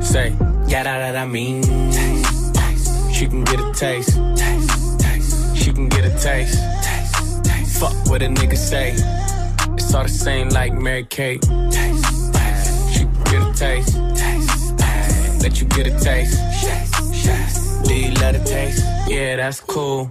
Say, 0.00 0.30
yeah, 0.66 0.82
that, 0.82 1.12
that 1.12 1.16
I 1.16 1.26
mean. 1.26 1.62
Taste, 1.62 2.54
taste. 2.54 3.14
She 3.14 3.26
can 3.26 3.44
get 3.44 3.60
a 3.60 3.72
taste. 3.72 4.16
taste, 4.36 5.00
taste. 5.00 5.56
She 5.56 5.72
can 5.72 5.88
get 5.88 6.04
a 6.04 6.10
taste. 6.18 6.58
taste, 6.82 7.44
taste. 7.44 7.80
Fuck 7.80 7.94
what 8.08 8.22
a 8.22 8.26
nigga 8.26 8.56
say. 8.56 8.92
It's 9.74 9.94
all 9.94 10.02
the 10.02 10.08
same 10.08 10.48
like 10.48 10.72
Mary 10.72 11.04
Kate. 11.04 11.42
Taste, 11.42 12.32
taste. 12.32 12.92
She 12.92 13.00
can 13.00 13.24
get 13.24 13.42
a 13.42 13.52
taste. 13.54 13.96
taste, 14.16 14.78
taste. 14.78 15.42
Let 15.42 15.60
you 15.60 15.66
get 15.68 15.86
a 15.86 15.98
taste. 15.98 16.38
Taste, 16.60 17.24
taste. 17.24 17.84
Do 17.84 17.94
you 17.94 18.12
love 18.14 18.34
the 18.34 18.44
taste? 18.44 18.84
Yeah, 19.08 19.36
that's 19.36 19.60
cool. 19.60 20.10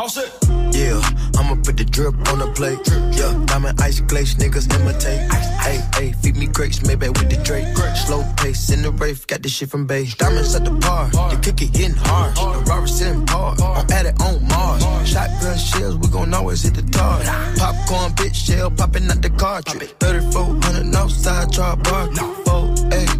Yeah, 0.00 0.98
I'ma 1.36 1.56
put 1.62 1.76
the 1.76 1.84
drip 1.84 2.14
on 2.32 2.38
the 2.38 2.50
plate. 2.56 2.80
Yeah, 3.12 3.36
diamond 3.44 3.78
ice 3.82 4.00
glaze, 4.00 4.34
niggas 4.34 4.72
imitate. 4.74 5.30
Hey, 5.60 5.78
hey, 5.94 6.12
feed 6.22 6.36
me 6.36 6.46
grapes, 6.46 6.82
maybe 6.86 7.08
with 7.08 7.28
the 7.28 7.36
Drake. 7.44 7.76
Slow 8.06 8.24
pace 8.38 8.70
in 8.70 8.80
the 8.80 8.92
rave, 8.92 9.26
got 9.26 9.42
this 9.42 9.52
shit 9.52 9.68
from 9.68 9.86
Bay. 9.86 10.06
Diamonds 10.16 10.54
at 10.54 10.64
the 10.64 10.70
bar, 10.70 11.10
the 11.10 11.38
kick 11.42 11.60
it 11.60 11.76
hitting 11.76 11.96
hard. 11.96 12.34
The 12.34 12.70
Robert 12.70 12.88
sitting 12.88 13.26
hard, 13.26 13.60
I'm 13.60 13.90
at 13.90 14.06
it 14.06 14.18
on 14.22 14.42
Mars. 14.48 14.82
Shotgun 15.06 15.58
shells, 15.58 15.96
we 15.98 16.08
gon' 16.08 16.32
always 16.32 16.62
hit 16.62 16.76
the 16.76 16.82
tar. 16.90 17.20
Popcorn, 17.58 18.12
bitch 18.12 18.34
shell, 18.34 18.70
popping 18.70 19.10
out 19.10 19.20
the 19.20 19.28
cartridge. 19.28 19.92
3400 20.00 20.94
outside, 20.96 21.52
try 21.52 21.74
bar. 21.74 22.06
Four, 22.46 22.72
eight, 22.92 23.10
eight. 23.10 23.19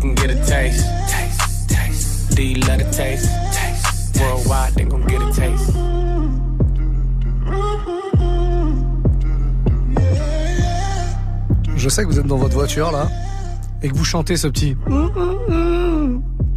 Taste. 0.00 0.06
She 0.06 0.06
can 0.06 0.14
get 0.14 0.30
a 0.30 0.34
taste. 0.46 0.86
taste. 1.08 1.68
taste. 1.68 2.36
Do 2.36 2.42
you 2.42 2.60
love 2.60 2.78
the 2.78 2.90
taste? 2.90 3.28
taste. 3.52 4.20
Worldwide, 4.20 4.74
they 4.74 4.84
gon' 4.84 5.06
get 5.06 5.22
a 5.22 5.32
taste. 5.32 5.72
Je 11.76 11.88
sais 11.88 12.02
que 12.02 12.08
vous 12.08 12.18
êtes 12.18 12.26
dans 12.26 12.36
votre 12.36 12.54
voiture 12.54 12.92
là 12.92 13.08
et 13.82 13.88
que 13.88 13.94
vous 13.94 14.04
chantez 14.04 14.36
ce 14.36 14.48
petit. 14.48 14.76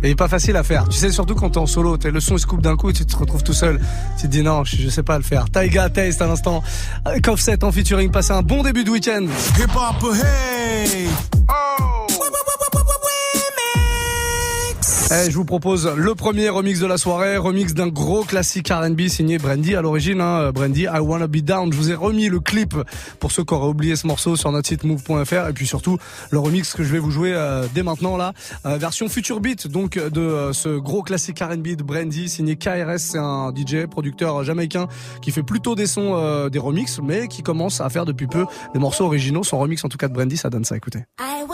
Et 0.04 0.08
il 0.08 0.12
est 0.12 0.16
pas 0.16 0.28
facile 0.28 0.58
à 0.58 0.64
faire. 0.64 0.90
Tu 0.90 0.98
sais, 0.98 1.12
surtout 1.12 1.34
quand 1.34 1.52
t'es 1.52 1.60
en 1.60 1.66
solo, 1.66 1.96
t'es 1.96 2.12
le 2.12 2.20
son 2.20 2.36
il 2.36 2.40
se 2.40 2.46
coupe 2.46 2.62
d'un 2.62 2.76
coup 2.76 2.90
et 2.90 2.94
tu 2.94 3.06
te 3.06 3.16
retrouves 3.16 3.42
tout 3.42 3.54
seul. 3.54 3.80
Tu 4.18 4.24
te 4.24 4.28
dis 4.28 4.44
non, 4.44 4.66
je, 4.66 4.76
je 4.76 4.90
sais 4.90 5.04
pas 5.04 5.18
le 5.18 5.24
faire. 5.24 5.50
Taiga 5.50 5.90
Taste 5.90 6.22
à 6.22 6.28
l'instant. 6.28 6.62
Avec 7.06 7.26
Offset 7.30 7.64
en 7.64 7.72
featuring. 7.72 8.12
Passez 8.12 8.34
un 8.34 8.42
bon 8.42 8.64
début 8.64 8.84
de 8.84 8.90
week-end. 8.90 9.26
Hip 9.58 9.72
hop, 9.74 10.14
hey! 10.14 11.08
Eh, 15.16 15.30
je 15.30 15.36
vous 15.36 15.46
propose 15.46 15.88
le 15.96 16.16
premier 16.16 16.50
remix 16.50 16.80
de 16.80 16.88
la 16.88 16.98
soirée, 16.98 17.38
remix 17.38 17.76
d'un 17.76 17.88
gros 17.88 18.24
classique 18.24 18.70
R&B 18.70 19.02
signé 19.10 19.38
Brandy 19.38 19.76
à 19.76 19.82
l'origine. 19.82 20.20
Hein, 20.22 20.52
Brandy, 20.52 20.84
I 20.84 21.00
Wanna 21.00 21.28
Be 21.28 21.38
Down. 21.38 21.72
Je 21.72 21.78
vous 21.78 21.92
ai 21.92 21.94
remis 21.94 22.30
le 22.30 22.40
clip 22.40 22.76
pour 23.20 23.32
ceux 23.32 23.44
qui 23.44 23.54
auraient 23.54 23.68
oublié 23.68 23.96
ce 23.96 24.08
morceau 24.08 24.36
sur 24.36 24.52
notre 24.52 24.68
site 24.68 24.84
move.fr 24.84 25.50
et 25.50 25.54
puis 25.54 25.68
surtout 25.68 26.00
le 26.32 26.40
remix 26.40 26.74
que 26.74 26.84
je 26.84 26.92
vais 26.92 26.98
vous 26.98 27.12
jouer 27.12 27.32
euh, 27.36 27.68
dès 27.76 27.84
maintenant 27.84 28.18
là, 28.18 28.34
euh, 28.66 28.78
version 28.78 29.08
Future 29.08 29.40
Beat 29.40 29.68
donc 29.68 30.00
de 30.00 30.20
euh, 30.20 30.52
ce 30.52 30.80
gros 30.80 31.04
classique 31.04 31.40
R&B 31.40 31.76
de 31.76 31.84
Brandy 31.84 32.28
signé 32.28 32.56
KRS. 32.56 32.98
C'est 32.98 33.20
un 33.20 33.54
DJ 33.54 33.86
producteur 33.86 34.44
jamaïcain 34.44 34.88
qui 35.22 35.30
fait 35.30 35.44
plutôt 35.44 35.76
des 35.76 35.86
sons, 35.86 36.16
euh, 36.16 36.50
des 36.50 36.60
remixes, 36.60 37.00
mais 37.04 37.28
qui 37.28 37.44
commence 37.44 37.82
à 37.82 37.90
faire 37.90 38.06
depuis 38.06 38.26
peu 38.26 38.46
des 38.74 38.80
morceaux 38.80 39.06
originaux. 39.06 39.44
Son 39.44 39.60
remix 39.60 39.84
en 39.86 39.90
tout 39.90 39.98
cas 39.98 40.08
de 40.08 40.14
Brandy, 40.14 40.38
ça 40.38 40.50
donne 40.50 40.66
ça. 40.66 40.76
Écoutez. 40.76 41.04
I 41.20 41.46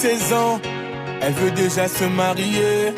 16 0.00 0.32
ans, 0.32 0.60
elle 1.20 1.32
veut 1.32 1.50
déjà 1.50 1.88
se 1.88 2.04
marier. 2.04 2.94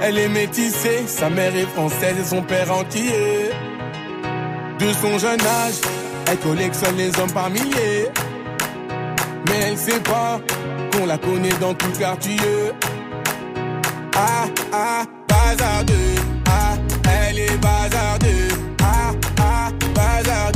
Elle 0.00 0.18
est 0.18 0.28
métissée, 0.28 1.06
sa 1.06 1.30
mère 1.30 1.54
est 1.54 1.66
française 1.76 2.16
et 2.20 2.24
son 2.24 2.42
père 2.42 2.72
entier. 2.72 3.52
De 4.80 4.92
son 5.00 5.16
jeune 5.16 5.40
âge, 5.40 5.80
elle 6.28 6.38
collectionne 6.38 6.96
les 6.96 7.16
hommes 7.20 7.30
par 7.30 7.50
milliers. 7.50 8.08
Mais 9.48 9.60
elle 9.68 9.78
sait 9.78 10.00
pas 10.00 10.40
qu'on 10.92 11.06
la 11.06 11.18
connaît 11.18 11.56
dans 11.60 11.74
tout 11.74 11.86
le 11.92 11.98
quartier. 11.98 12.36
Ah, 14.16 14.46
ah, 14.72 15.04
bazardeux. 15.28 15.94
Ah, 16.48 16.74
elle 17.28 17.38
est 17.38 17.56
bazardeux. 17.58 18.48
Ah, 18.82 19.12
ah, 19.38 19.70
bazardeux. 19.94 20.55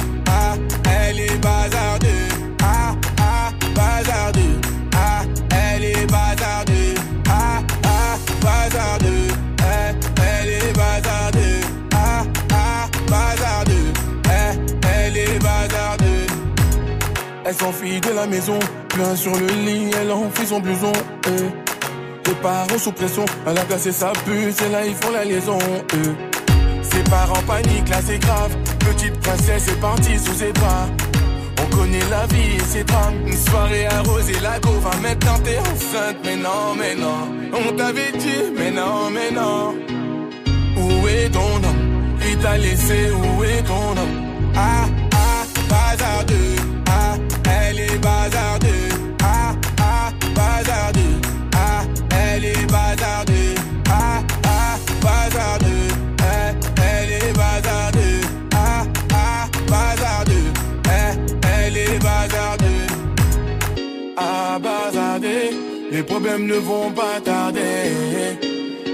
elle 0.91 1.19
est 1.19 1.37
bazardue. 1.37 2.27
Ah, 2.63 2.95
ah, 3.19 3.51
bazardue. 3.75 4.57
Ah, 4.95 5.23
elle 5.49 5.83
est 5.85 6.05
bazardue. 6.05 6.95
Ah, 7.29 7.61
ah, 7.85 8.17
bazardue. 8.41 9.27
Eh, 9.59 9.95
elle 10.21 10.49
est 10.49 10.73
bazardue. 10.73 11.61
Ah, 11.93 12.23
ah, 12.53 12.87
bazardue. 13.09 13.93
Eh, 14.25 14.87
elle 14.95 15.17
est 15.17 15.39
bazardue. 15.39 16.27
Elle 17.45 17.55
s'enfuit 17.55 17.99
de 17.99 18.11
la 18.11 18.27
maison, 18.27 18.59
plein 18.89 19.15
sur 19.15 19.35
le 19.35 19.47
lit, 19.47 19.91
elle 19.99 20.11
enfuit 20.11 20.47
son 20.47 20.59
blouson. 20.59 20.93
Eh. 21.27 21.49
Les 22.27 22.35
parents 22.35 22.77
sous 22.77 22.91
pression, 22.91 23.25
elle 23.45 23.57
a 23.57 23.63
cassé 23.63 23.91
sa 23.91 24.11
puce, 24.25 24.61
et 24.61 24.69
là 24.69 24.85
ils 24.85 24.95
font 24.95 25.11
la 25.11 25.25
liaison. 25.25 25.57
Eh. 25.93 26.30
Ses 27.11 27.17
parents 27.17 27.43
paniquent, 27.45 27.89
là 27.89 27.99
c'est 28.01 28.19
grave. 28.19 28.55
Petite 28.79 29.19
princesse 29.19 29.67
est 29.67 29.81
partie 29.81 30.17
sous 30.17 30.33
ses 30.33 30.53
bras. 30.53 30.87
On 31.61 31.75
connaît 31.75 32.09
la 32.09 32.25
vie 32.27 32.55
et 32.55 32.59
ses 32.59 32.85
drames. 32.85 33.15
Une 33.27 33.35
soirée 33.35 33.85
arrosée, 33.87 34.39
la 34.41 34.51
va 34.61 34.97
maintenant 35.01 35.37
t'es 35.43 35.59
enceinte. 35.59 36.15
Mais 36.23 36.37
non, 36.37 36.73
mais 36.77 36.95
non, 36.95 37.27
on 37.51 37.75
t'avait 37.75 38.13
dit, 38.13 38.53
mais 38.57 38.71
non, 38.71 39.09
mais 39.11 39.29
non. 39.29 39.75
Où 40.77 41.07
est 41.09 41.29
ton 41.29 41.55
homme 41.55 42.15
Il 42.29 42.37
t'a 42.37 42.57
laissé, 42.57 43.11
où 43.11 43.43
est 43.43 43.63
ton 43.63 43.91
homme 43.91 44.53
Ah, 44.55 44.85
ah, 45.13 45.43
bazardeux. 45.69 46.55
Ah, 46.87 47.17
elle 47.67 47.79
est 47.79 47.97
bazardeux. 47.97 48.90
Les 66.01 66.07
problèmes 66.07 66.47
ne 66.47 66.55
vont 66.55 66.89
pas 66.89 67.21
tarder. 67.23 67.93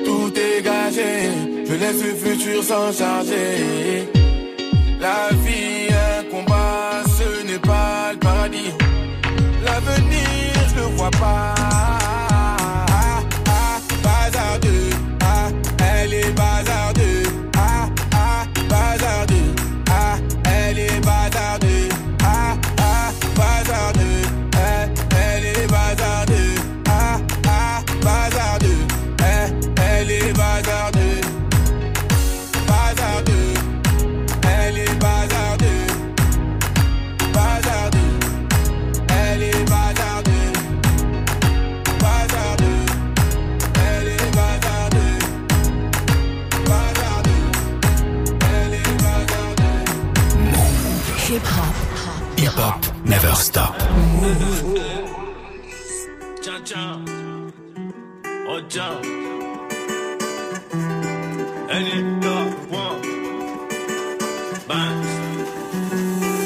Tout 0.04 0.30
est 0.36 0.62
gagé. 0.62 1.32
Je 1.65 1.74
laisse 1.76 2.04
le 2.04 2.13
futur 2.13 2.62
s'en 2.62 2.91
charger. 2.91 4.10
La 5.00 5.30
vie, 5.41 5.88
un 5.89 6.24
combat, 6.30 7.04
ce 7.17 7.48
n'est 7.48 7.60
pas 7.60 8.12
le 8.12 8.20
paradis. 8.20 8.74
L'avenir, 9.63 10.52
je 10.70 10.76
le 10.82 10.88
vois 10.98 11.12
pas. 11.12 11.56
Ah, 11.58 13.24
ah, 13.48 13.80
bazardeux. 14.04 14.89
Ah, 15.22 15.48
elle 15.80 16.13
est 16.13 16.32
bazardeux. 16.36 16.66
Never 53.28 53.36
stop. 53.36 53.76
Oh. 58.50 58.60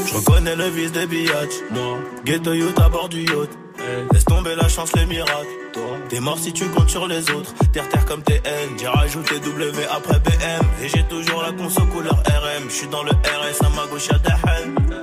Je 0.05 0.15
reconnais 0.15 0.55
le 0.55 0.69
vice 0.69 0.91
des 0.91 1.05
biatch. 1.05 1.53
Non. 1.71 1.99
Ghetto 2.25 2.53
youth 2.53 2.79
à 2.79 2.89
bord 2.89 3.09
du 3.09 3.21
yacht. 3.21 3.49
Laisse 4.11 4.25
tomber 4.25 4.55
la 4.55 4.67
chance, 4.67 4.91
les 4.95 5.05
miracles. 5.05 5.47
T'es 6.09 6.19
mort 6.19 6.37
si 6.37 6.51
tu 6.51 6.65
comptes 6.69 6.89
sur 6.89 7.07
les 7.07 7.29
autres. 7.31 7.53
Terre 7.71 7.87
terre 7.89 8.05
comme 8.05 8.23
TN. 8.23 8.69
J'ai 8.79 8.87
rajouté 8.87 9.39
W 9.39 9.85
après 9.91 10.19
BM. 10.19 10.65
Et 10.83 10.89
j'ai 10.89 11.03
toujours 11.03 11.41
la 11.43 11.51
conso 11.51 11.85
couleur 11.85 12.17
RM. 12.25 12.69
J'suis 12.69 12.87
dans 12.87 13.03
le 13.03 13.11
RS 13.11 13.65
à 13.65 13.69
ma 13.69 13.87
gauche 13.87 14.07
y'a 14.07 14.17
Dahen. 14.17 15.01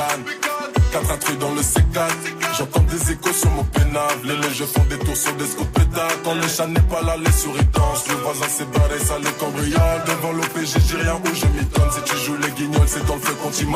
African. 0.00 0.49
4 0.90 1.10
intrus 1.12 1.38
dans 1.38 1.52
le 1.52 1.60
C4. 1.60 2.10
J'entends 2.58 2.82
des 2.82 3.12
échos 3.12 3.32
sur 3.32 3.50
mon 3.50 3.64
pénable. 3.64 4.24
Les 4.24 4.36
légers 4.36 4.66
font 4.66 4.84
des 4.88 4.98
tours 4.98 5.16
sur 5.16 5.32
des 5.34 5.46
scopetas. 5.46 6.08
Quand 6.24 6.34
le 6.34 6.48
chat 6.48 6.66
n'est 6.66 6.80
pas 6.80 7.02
là, 7.02 7.16
les 7.16 7.32
souris 7.32 7.64
dansent. 7.72 8.08
Le 8.08 8.14
voisin 8.16 8.48
s'est 8.48 8.66
barré, 8.66 8.98
ça 8.98 9.18
les 9.18 9.32
cambriole. 9.32 10.02
Devant 10.06 10.32
l'OPG, 10.32 10.80
j'ai 10.86 10.96
rien 10.96 11.14
où 11.14 11.34
je 11.34 11.46
m'y 11.46 11.60
m'étonne. 11.60 11.90
Si 11.92 12.02
tu 12.02 12.16
joues 12.24 12.36
les 12.42 12.50
guignols, 12.50 12.88
c'est 12.88 13.06
dans 13.06 13.14
le 13.14 13.20
feu 13.20 13.34
qu'on 13.42 13.50
t'y 13.50 13.66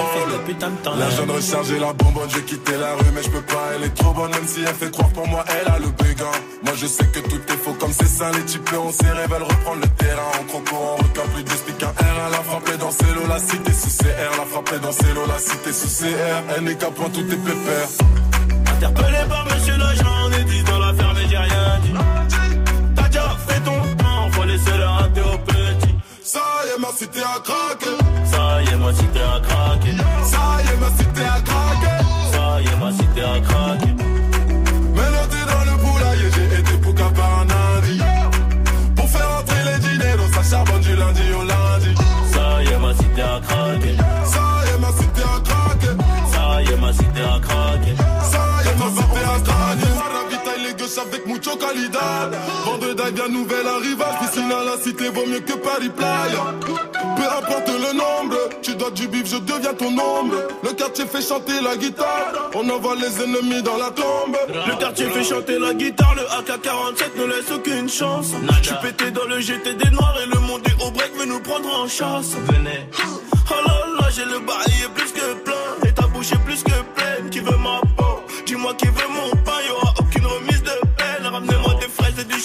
La 0.99 1.11
jeune 1.11 1.31
rechargée, 1.31 1.79
la 1.79 1.93
bonbonne, 1.93 2.29
j'ai 2.31 2.43
quitté 2.43 2.73
la 2.77 2.95
rue, 2.95 3.11
mais 3.15 3.23
je 3.23 3.31
peux 3.31 3.43
pas. 3.43 3.71
Elle 3.77 3.85
est 3.85 3.95
trop 3.95 4.13
bonne, 4.13 4.31
même 4.31 4.47
si 4.47 4.61
elle 4.61 4.75
fait 4.75 4.91
croire 4.91 5.11
pour 5.11 5.27
moi, 5.29 5.45
elle 5.49 5.73
a 5.73 5.79
le 5.79 5.89
béguin. 5.91 6.35
Moi, 6.65 6.75
je 6.77 6.87
sais 6.87 7.07
que 7.07 7.21
tout 7.21 7.41
est 7.49 7.57
faux 7.57 7.75
comme 7.79 7.93
c'est 7.93 8.09
ça. 8.09 8.31
Les 8.33 8.45
types, 8.45 8.69
on 8.73 8.91
s'est 8.91 9.05
elle 9.07 9.43
reprend 9.43 9.75
le 9.75 9.87
terrain. 9.99 10.31
En 10.41 10.45
croco, 10.45 10.77
en 10.77 10.97
requin, 10.97 11.23
plus 11.35 11.45
de 11.45 11.51
speak 11.51 11.83
R. 11.83 11.93
Elle 11.99 12.35
a 12.35 12.43
frappé 12.43 12.77
dans 12.79 12.89
l'eau, 12.89 13.29
la 13.29 13.39
cité 13.39 13.73
sous 13.73 13.91
CR. 14.03 14.37
La 14.39 14.45
frappé 14.45 14.79
dans 14.79 14.91
l'eau, 15.15 15.27
la 15.27 15.39
cité 15.39 15.73
sous 15.73 16.05
CR. 16.05 16.57
Elle 16.57 16.69
est 16.69 16.83
tout 17.11 17.21
est 17.21 17.37
pépère. 17.37 17.89
Interpellé 18.77 19.19
par 19.29 19.45
monsieur 19.47 19.77
l'agent, 19.77 20.15
on 20.27 20.33
est 20.33 20.45
10 20.45 20.65
dans 20.65 20.79
l'affaire, 20.79 21.13
mais 21.15 21.29
j'ai 21.29 21.37
rien 21.37 21.79
dit. 21.83 21.93
T'as 22.97 23.09
déjà 23.09 23.37
fait 23.47 23.61
ton 23.61 23.81
temps, 24.03 24.31
faut 24.33 24.45
laisser 24.45 24.77
le 24.77 24.85
rater 24.85 25.21
au 25.21 25.39
petit. 25.39 25.95
Ça 26.23 26.41
y 26.65 26.75
est, 26.75 26.81
ma 26.81 26.89
cité 26.89 27.21
a 27.21 27.41
craqué. 27.41 27.91
Ça 28.25 28.63
y 28.63 28.69
est, 28.69 28.77
ma 28.77 28.93
cité 28.93 29.21
a 29.21 29.41
craqué. 29.41 29.93
Ça 30.25 30.63
y 30.63 30.73
est, 30.73 30.81
ma 30.81 30.89
cité 30.97 31.23
a 31.23 31.41
craqué. 31.41 31.54
Calidad. 51.75 52.31
Vendredi 52.65 53.13
bien 53.13 53.29
nouvelle 53.29 53.67
arrivage. 53.67 54.19
Piscine 54.21 54.53
à 54.53 54.65
la 54.65 54.83
cité 54.83 55.09
vaut 55.09 55.27
mieux 55.27 55.41
que 55.41 55.55
Paris 55.55 55.91
Playa. 55.91 56.55
Peu 57.17 57.23
importe 57.23 57.69
le 57.69 57.97
nombre, 57.97 58.37
tu 58.63 58.75
dois 58.75 58.91
du 58.91 59.09
bif, 59.09 59.27
je 59.27 59.37
deviens 59.37 59.75
ton 59.75 59.89
ombre. 59.89 60.37
Le 60.63 60.73
quartier 60.73 61.07
fait 61.07 61.23
chanter 61.23 61.61
la 61.63 61.77
guitare. 61.77 62.51
On 62.55 62.69
envoie 62.69 62.97
les 62.97 63.23
ennemis 63.23 63.63
dans 63.63 63.77
la 63.77 63.91
tombe. 63.91 64.37
Le 64.49 64.77
quartier 64.79 65.07
fait 65.07 65.25
chanter 65.25 65.59
la 65.59 65.75
guitare, 65.75 66.15
le 66.15 66.23
AK-47 66.23 67.19
ne 67.19 67.25
laisse 67.27 67.51
aucune 67.53 67.89
chance. 67.89 68.29
Je 68.63 68.69
suis 68.69 68.77
pété 68.83 69.11
dans 69.11 69.25
le 69.25 69.41
GT 69.41 69.75
des 69.75 69.91
noirs 69.91 70.17
et 70.23 70.27
le 70.27 70.41
monde 70.41 70.63
est 70.67 70.85
au 70.85 70.91
break 70.91 71.13
veut 71.19 71.27
nous 71.27 71.41
prendre 71.41 71.69
en 71.75 71.89
chasse. 71.89 72.37
Venez. 72.53 72.89
Oh 73.51 73.55
là 73.67 73.75
là, 74.01 74.09
j'ai 74.15 74.25
le 74.25 74.39
bail 74.41 74.85
est 74.85 74.95
plus 74.95 75.13
que 75.13 75.35
plein 75.45 75.89
et 75.89 75.93
ta 75.93 76.07
bouche 76.07 76.33
est 76.33 76.45
plus 76.45 76.63
que 76.63 76.74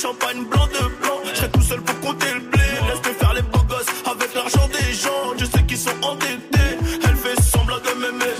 champagne 0.01 0.45
blanc 0.45 0.67
de 0.67 0.85
blanc. 1.01 1.19
Je 1.25 1.35
serai 1.35 1.49
tout 1.49 1.61
seul 1.61 1.81
pour 1.81 1.99
compter 1.99 2.33
le 2.33 2.39
blé. 2.39 2.61
Laisse-moi 2.87 3.13
faire 3.19 3.33
les 3.33 3.41
beaux 3.41 3.65
gosses 3.67 3.85
avec 4.09 4.33
l'argent 4.33 4.67
des 4.67 4.93
gens. 4.93 5.37
Je 5.37 5.45
sais 5.45 5.63
qu'ils 5.63 5.77
sont 5.77 5.97
endettés. 6.01 6.71
Elle 7.03 7.15
fait 7.17 7.41
semblant 7.41 7.79
de 7.79 7.93
m'aimer. 7.99 8.33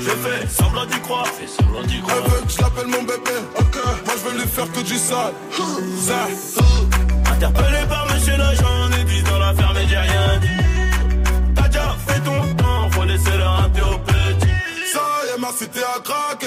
Je 0.00 0.10
fais 0.10 0.46
semblant 0.48 0.86
d'y 0.86 1.00
croire. 1.00 1.26
Elle 1.40 2.30
veut 2.30 2.42
que 2.46 2.52
je 2.52 2.62
l'appelle 2.62 2.86
mon 2.86 3.02
bébé. 3.02 3.36
Ok, 3.58 3.76
moi 4.06 4.14
je 4.16 4.30
veux 4.30 4.38
lui 4.40 4.48
faire 4.48 4.70
que 4.72 4.80
du 4.80 4.96
sale. 4.96 5.34
Interpellé 7.32 7.86
par 7.88 8.06
monsieur 8.12 8.36
l'agent, 8.36 8.88
10 9.06 9.24
dans 9.24 9.38
l'affaire, 9.38 9.72
mais 9.74 9.86
j'ai 9.88 9.98
rien 9.98 10.38
dit. 10.40 10.48
T'as 11.54 11.68
déjà 11.68 11.96
fait 12.06 12.20
ton 12.20 12.54
temps, 12.54 12.90
faut 12.90 13.04
laisser 13.04 13.36
le 13.36 13.44
rater 13.44 13.82
au 13.82 13.98
petit. 13.98 14.54
Ça 14.92 15.00
y 15.26 15.34
est, 15.34 15.40
ma 15.40 15.52
cité 15.52 15.80
a 15.80 16.00
craqué. 16.00 16.46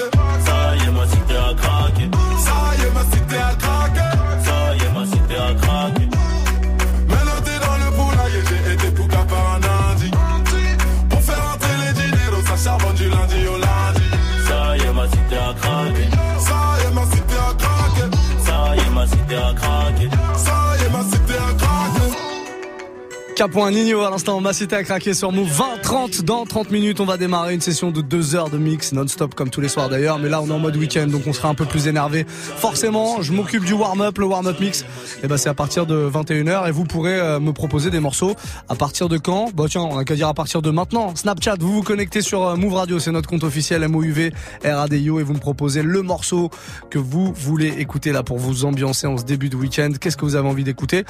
Capoin 23.38 23.70
Nino 23.70 24.00
à 24.00 24.10
l'instant, 24.10 24.40
ma 24.40 24.52
cité 24.52 24.74
à 24.74 24.82
craquer 24.82 25.14
sur 25.14 25.30
Move 25.30 25.48
20-30. 25.48 26.22
Dans 26.24 26.44
30 26.44 26.72
minutes, 26.72 26.98
on 26.98 27.04
va 27.04 27.16
démarrer 27.16 27.54
une 27.54 27.60
session 27.60 27.92
de 27.92 28.00
2 28.00 28.34
heures 28.34 28.50
de 28.50 28.58
mix 28.58 28.90
non-stop 28.92 29.36
comme 29.36 29.48
tous 29.48 29.60
les 29.60 29.68
soirs 29.68 29.88
d'ailleurs. 29.88 30.18
Mais 30.18 30.28
là, 30.28 30.42
on 30.42 30.48
est 30.48 30.52
en 30.52 30.58
mode 30.58 30.76
week-end, 30.76 31.06
donc 31.06 31.22
on 31.24 31.32
sera 31.32 31.48
un 31.48 31.54
peu 31.54 31.64
plus 31.64 31.86
énervé. 31.86 32.26
Forcément, 32.26 33.22
je 33.22 33.32
m'occupe 33.32 33.64
du 33.64 33.74
warm-up, 33.74 34.18
le 34.18 34.24
warm-up 34.24 34.58
mix. 34.58 34.84
Et 35.22 35.28
ben, 35.28 35.36
c'est 35.36 35.48
à 35.48 35.54
partir 35.54 35.86
de 35.86 36.10
21h 36.12 36.68
et 36.68 36.72
vous 36.72 36.82
pourrez 36.82 37.14
euh, 37.14 37.38
me 37.38 37.52
proposer 37.52 37.90
des 37.90 38.00
morceaux. 38.00 38.34
À 38.68 38.74
partir 38.74 39.08
de 39.08 39.18
quand? 39.18 39.52
Bah 39.54 39.66
tiens, 39.70 39.82
on 39.82 39.96
a 39.96 40.04
qu'à 40.04 40.16
dire 40.16 40.26
à 40.26 40.34
partir 40.34 40.60
de 40.60 40.72
maintenant. 40.72 41.14
Snapchat, 41.14 41.54
vous 41.60 41.72
vous 41.72 41.82
connectez 41.84 42.22
sur 42.22 42.44
euh, 42.44 42.56
Move 42.56 42.74
Radio, 42.74 42.98
c'est 42.98 43.12
notre 43.12 43.28
compte 43.28 43.44
officiel 43.44 43.86
MOUV 43.86 44.32
RADIO 44.64 45.20
et 45.20 45.22
vous 45.22 45.34
me 45.34 45.38
proposez 45.38 45.82
le 45.82 46.02
morceau 46.02 46.50
que 46.90 46.98
vous 46.98 47.32
voulez 47.32 47.68
écouter 47.78 48.10
là 48.10 48.24
pour 48.24 48.38
vous 48.38 48.64
ambiancer 48.64 49.06
en 49.06 49.16
ce 49.16 49.22
début 49.22 49.48
de 49.48 49.54
week-end. 49.54 49.92
Qu'est-ce 50.00 50.16
que 50.16 50.24
vous 50.24 50.34
avez 50.34 50.48
envie 50.48 50.64
d'écouter? 50.64 51.04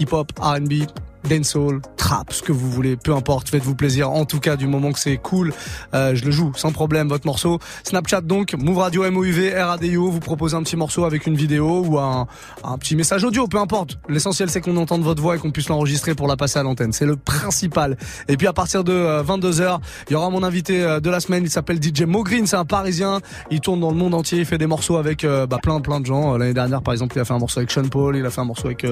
Hip-hop, 0.00 0.32
R&B, 0.40 0.88
dancehall, 1.24 1.80
trap, 1.96 2.32
ce 2.32 2.42
que 2.42 2.52
vous 2.52 2.70
voulez, 2.70 2.96
peu 2.96 3.14
importe, 3.14 3.48
faites-vous 3.48 3.74
plaisir. 3.74 4.10
En 4.10 4.24
tout 4.24 4.40
cas, 4.40 4.56
du 4.56 4.66
moment 4.66 4.92
que 4.92 4.98
c'est 4.98 5.16
cool, 5.16 5.52
euh, 5.94 6.14
je 6.14 6.24
le 6.24 6.30
joue 6.30 6.52
sans 6.54 6.72
problème, 6.72 7.08
votre 7.08 7.26
morceau. 7.26 7.58
Snapchat 7.84 8.22
donc, 8.22 8.54
Move 8.54 8.78
Radio 8.78 9.10
MOUV, 9.10 9.54
RADIO, 9.54 10.10
vous 10.10 10.20
proposez 10.20 10.56
un 10.56 10.62
petit 10.62 10.76
morceau 10.76 11.04
avec 11.04 11.26
une 11.26 11.36
vidéo 11.36 11.84
ou 11.86 11.98
un, 11.98 12.26
un 12.64 12.78
petit 12.78 12.96
message 12.96 13.24
audio, 13.24 13.46
peu 13.46 13.58
importe. 13.58 13.98
L'essentiel 14.08 14.50
c'est 14.50 14.60
qu'on 14.60 14.76
entende 14.76 15.02
votre 15.02 15.22
voix 15.22 15.36
et 15.36 15.38
qu'on 15.38 15.50
puisse 15.50 15.68
l'enregistrer 15.68 16.14
pour 16.14 16.26
la 16.26 16.36
passer 16.36 16.58
à 16.58 16.62
l'antenne. 16.62 16.92
C'est 16.92 17.06
le 17.06 17.16
principal. 17.16 17.96
Et 18.28 18.36
puis 18.36 18.46
à 18.46 18.52
partir 18.52 18.84
de 18.84 19.22
22h, 19.22 19.78
il 20.08 20.12
y 20.12 20.16
aura 20.16 20.30
mon 20.30 20.42
invité 20.42 20.82
euh, 20.82 21.00
de 21.00 21.10
la 21.10 21.20
semaine, 21.20 21.44
il 21.44 21.50
s'appelle 21.50 21.78
DJ 21.82 22.02
Mogreen, 22.02 22.46
c'est 22.46 22.56
un 22.56 22.64
parisien, 22.64 23.20
il 23.50 23.60
tourne 23.60 23.80
dans 23.80 23.90
le 23.90 23.96
monde 23.96 24.14
entier, 24.14 24.38
il 24.38 24.46
fait 24.46 24.58
des 24.58 24.66
morceaux 24.66 24.96
avec 24.96 25.24
euh, 25.24 25.46
bah, 25.46 25.58
plein 25.62 25.80
plein 25.80 26.00
de 26.00 26.06
gens. 26.06 26.36
L'année 26.36 26.54
dernière 26.54 26.82
par 26.82 26.92
exemple, 26.92 27.16
il 27.16 27.20
a 27.20 27.24
fait 27.24 27.34
un 27.34 27.38
morceau 27.38 27.60
avec 27.60 27.70
Sean 27.70 27.88
Paul, 27.88 28.16
il 28.16 28.24
a 28.24 28.30
fait 28.30 28.40
un 28.40 28.44
morceau 28.44 28.66
avec 28.66 28.86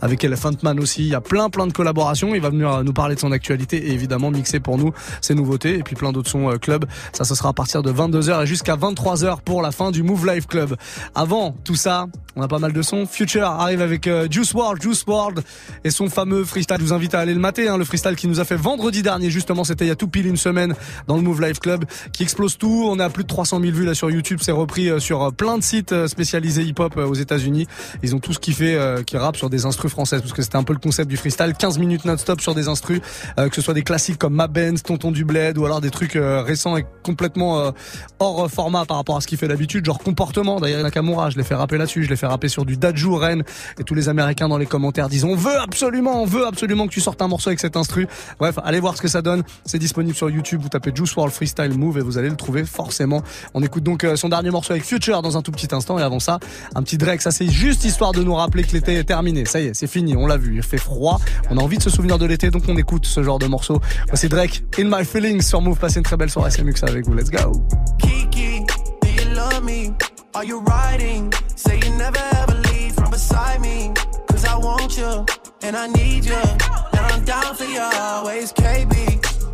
avec 0.00 0.24
Elephant 0.24 0.50
Man 0.62 0.80
aussi. 0.80 1.02
Il 1.02 1.08
y 1.08 1.14
a 1.14 1.20
plein 1.20 1.50
plein 1.50 1.66
collaborations. 1.80 2.34
Il 2.34 2.42
va 2.42 2.50
venir 2.50 2.84
nous 2.84 2.92
parler 2.92 3.14
de 3.14 3.20
son 3.20 3.32
actualité 3.32 3.88
et 3.88 3.92
évidemment 3.92 4.30
mixer 4.30 4.60
pour 4.60 4.76
nous 4.76 4.92
ses 5.22 5.34
nouveautés 5.34 5.78
et 5.78 5.82
puis 5.82 5.96
plein 5.96 6.12
d'autres 6.12 6.28
sons 6.28 6.50
club. 6.60 6.84
Ça, 7.14 7.24
ce 7.24 7.34
sera 7.34 7.48
à 7.48 7.52
partir 7.54 7.82
de 7.82 7.90
22h 7.90 8.42
et 8.42 8.46
jusqu'à 8.46 8.76
23h 8.76 9.40
pour 9.40 9.62
la 9.62 9.72
fin 9.72 9.90
du 9.90 10.02
Move 10.02 10.26
Live 10.26 10.46
Club. 10.46 10.76
Avant 11.14 11.54
tout 11.64 11.74
ça, 11.74 12.06
on 12.36 12.42
a 12.42 12.48
pas 12.48 12.58
mal 12.58 12.72
de 12.72 12.82
sons. 12.82 13.06
Future 13.06 13.44
arrive 13.44 13.80
avec 13.80 14.06
euh, 14.06 14.28
Juice 14.30 14.52
WRLD, 14.52 14.82
Juice 14.82 15.04
WRLD 15.06 15.40
et 15.84 15.90
son 15.90 16.10
fameux 16.10 16.44
freestyle. 16.44 16.76
Je 16.78 16.84
vous 16.84 16.92
invite 16.92 17.14
à 17.14 17.20
aller 17.20 17.34
le 17.34 17.40
mater, 17.40 17.68
hein, 17.68 17.78
le 17.78 17.84
freestyle 17.84 18.16
qui 18.16 18.28
nous 18.28 18.40
a 18.40 18.44
fait 18.44 18.56
vendredi 18.56 19.02
dernier. 19.02 19.30
Justement, 19.30 19.64
c'était 19.64 19.86
il 19.86 19.88
y 19.88 19.92
a 19.92 19.96
tout 19.96 20.08
pile 20.08 20.26
une 20.26 20.36
semaine 20.36 20.74
dans 21.06 21.16
le 21.16 21.22
Move 21.22 21.40
Live 21.40 21.58
Club 21.60 21.84
qui 22.12 22.22
explose 22.22 22.58
tout. 22.58 22.84
On 22.86 22.98
est 22.98 23.02
à 23.02 23.10
plus 23.10 23.24
de 23.24 23.28
300 23.28 23.60
000 23.60 23.72
vues 23.72 23.84
là 23.86 23.94
sur 23.94 24.10
YouTube. 24.10 24.40
C'est 24.42 24.52
repris 24.52 24.90
euh, 24.90 25.00
sur 25.00 25.22
euh, 25.22 25.30
plein 25.30 25.56
de 25.56 25.62
sites 25.62 26.06
spécialisés 26.06 26.62
hip-hop 26.62 26.96
aux 26.96 27.14
États-Unis. 27.14 27.66
Ils 28.02 28.14
ont 28.14 28.20
tous 28.20 28.38
kiffé 28.38 28.78
qui 29.06 29.16
rappent 29.16 29.36
sur 29.36 29.50
des 29.50 29.64
instrus 29.66 29.90
françaises 29.90 30.20
parce 30.20 30.32
que 30.32 30.42
c'était 30.42 30.56
un 30.56 30.62
peu 30.62 30.72
le 30.72 30.78
concept 30.78 31.08
du 31.08 31.16
freestyle. 31.16 31.54
15 31.60 31.78
minutes 31.78 32.06
non-stop 32.06 32.40
sur 32.40 32.54
des 32.54 32.68
instrus, 32.68 33.00
que 33.36 33.54
ce 33.54 33.60
soit 33.60 33.74
des 33.74 33.82
classiques 33.82 34.16
comme 34.16 34.34
Ma 34.34 34.46
Benz, 34.46 34.82
Tonton 34.82 35.10
du 35.10 35.26
Bled 35.26 35.58
ou 35.58 35.66
alors 35.66 35.82
des 35.82 35.90
trucs 35.90 36.16
récents 36.16 36.78
et 36.78 36.86
complètement 37.02 37.72
hors 38.18 38.50
format 38.50 38.86
par 38.86 38.96
rapport 38.96 39.18
à 39.18 39.20
ce 39.20 39.26
qu'il 39.26 39.36
fait 39.36 39.48
d'habitude, 39.48 39.84
genre 39.84 39.98
comportement. 39.98 40.58
D'ailleurs, 40.58 40.82
Nakamura, 40.82 41.28
je 41.28 41.36
l'ai 41.36 41.44
fait 41.44 41.54
rapper 41.54 41.76
là-dessus, 41.76 42.04
je 42.04 42.08
l'ai 42.08 42.16
fait 42.16 42.26
rapper 42.26 42.48
sur 42.48 42.64
du 42.64 42.78
Dajou 42.78 43.14
Rennes 43.16 43.42
et 43.78 43.84
tous 43.84 43.94
les 43.94 44.08
Américains 44.08 44.48
dans 44.48 44.56
les 44.56 44.64
commentaires 44.64 45.10
disent 45.10 45.24
on 45.24 45.36
veut 45.36 45.58
absolument, 45.60 46.22
on 46.22 46.24
veut 46.24 46.46
absolument 46.46 46.86
que 46.86 46.92
tu 46.92 47.02
sortes 47.02 47.20
un 47.20 47.28
morceau 47.28 47.50
avec 47.50 47.60
cet 47.60 47.76
instru. 47.76 48.06
Bref, 48.38 48.58
allez 48.64 48.80
voir 48.80 48.96
ce 48.96 49.02
que 49.02 49.08
ça 49.08 49.20
donne. 49.20 49.42
C'est 49.66 49.78
disponible 49.78 50.16
sur 50.16 50.30
YouTube. 50.30 50.62
Vous 50.62 50.70
tapez 50.70 50.92
Juice 50.94 51.14
WRLD 51.14 51.32
Freestyle 51.32 51.76
Move 51.76 51.98
et 51.98 52.00
vous 52.00 52.16
allez 52.16 52.30
le 52.30 52.36
trouver 52.36 52.64
forcément. 52.64 53.22
On 53.52 53.62
écoute 53.62 53.82
donc 53.82 54.06
son 54.16 54.30
dernier 54.30 54.50
morceau 54.50 54.72
avec 54.72 54.84
Future 54.84 55.20
dans 55.20 55.36
un 55.36 55.42
tout 55.42 55.52
petit 55.52 55.68
instant 55.74 55.98
et 55.98 56.02
avant 56.02 56.20
ça, 56.20 56.38
un 56.74 56.82
petit 56.82 56.96
Drake. 56.96 57.20
Ça 57.20 57.30
c'est 57.30 57.50
juste 57.50 57.84
histoire 57.84 58.12
de 58.12 58.22
nous 58.22 58.34
rappeler 58.34 58.64
que 58.64 58.72
l'été 58.72 58.94
est 58.94 59.04
terminé. 59.04 59.44
Ça 59.44 59.60
y 59.60 59.66
est, 59.66 59.74
c'est 59.74 59.86
fini. 59.86 60.16
On 60.16 60.26
l'a 60.26 60.38
vu. 60.38 60.56
Il 60.56 60.62
fait 60.62 60.78
froid. 60.78 61.20
On 61.50 61.58
a 61.58 61.62
envie 61.62 61.78
de 61.78 61.82
se 61.82 61.90
souvenir 61.90 62.16
de 62.16 62.26
l'été, 62.26 62.50
donc 62.50 62.62
on 62.68 62.76
écoute 62.76 63.06
ce 63.06 63.22
genre 63.24 63.40
de 63.40 63.46
morceau. 63.46 63.80
C'est 64.14 64.28
Drake 64.28 64.62
In 64.78 64.84
My 64.84 65.04
Feelings 65.04 65.42
sur 65.42 65.60
Move. 65.60 65.78
Passez 65.78 65.98
une 65.98 66.04
très 66.04 66.16
belle 66.16 66.30
soirée. 66.30 66.50
C'est 66.52 66.62
Muxa 66.62 66.86
avec 66.86 67.04
vous. 67.06 67.14
Let's 67.14 67.30
go. 67.30 67.52
Kiki, 67.98 68.60
do 69.02 69.08
you 69.08 69.34
love 69.34 69.64
me? 69.64 69.92
Are 70.34 70.44
you 70.44 70.62
riding? 70.64 71.32
Say 71.56 71.80
you 71.80 71.90
never 71.98 72.20
ever 72.40 72.54
leave 72.72 72.94
from 72.94 73.10
beside 73.10 73.60
me. 73.60 73.92
Cause 74.28 74.44
I 74.44 74.56
want 74.56 74.96
you 74.96 75.26
and 75.62 75.76
I 75.76 75.88
need 75.88 76.24
you. 76.24 76.34
And 76.34 77.12
I'm 77.12 77.24
down 77.24 77.56
for 77.56 77.64
you 77.64 77.80
always. 77.80 78.52
KB, 78.52 78.94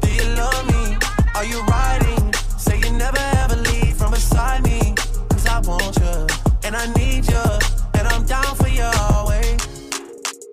do 0.01 0.09
you 0.11 0.37
love 0.37 0.67
me? 0.67 0.99
Are 1.35 1.47
you 1.47 1.63
riding? 1.63 2.33
Say 2.59 2.79
you 2.79 2.93
never 2.93 3.19
ever 3.43 3.57
leave 3.57 3.97
from 3.97 4.11
beside 4.11 4.63
me. 4.65 4.95
Cause 5.31 5.47
I 5.47 5.61
want 5.61 5.97
you 5.97 6.27
and 6.63 6.77
I 6.77 6.87
need 6.93 7.27
you. 7.27 7.45
And 7.99 8.07
I'm 8.07 8.25
down 8.27 8.55
for 8.57 8.69
you 8.69 8.85
always. 9.11 9.36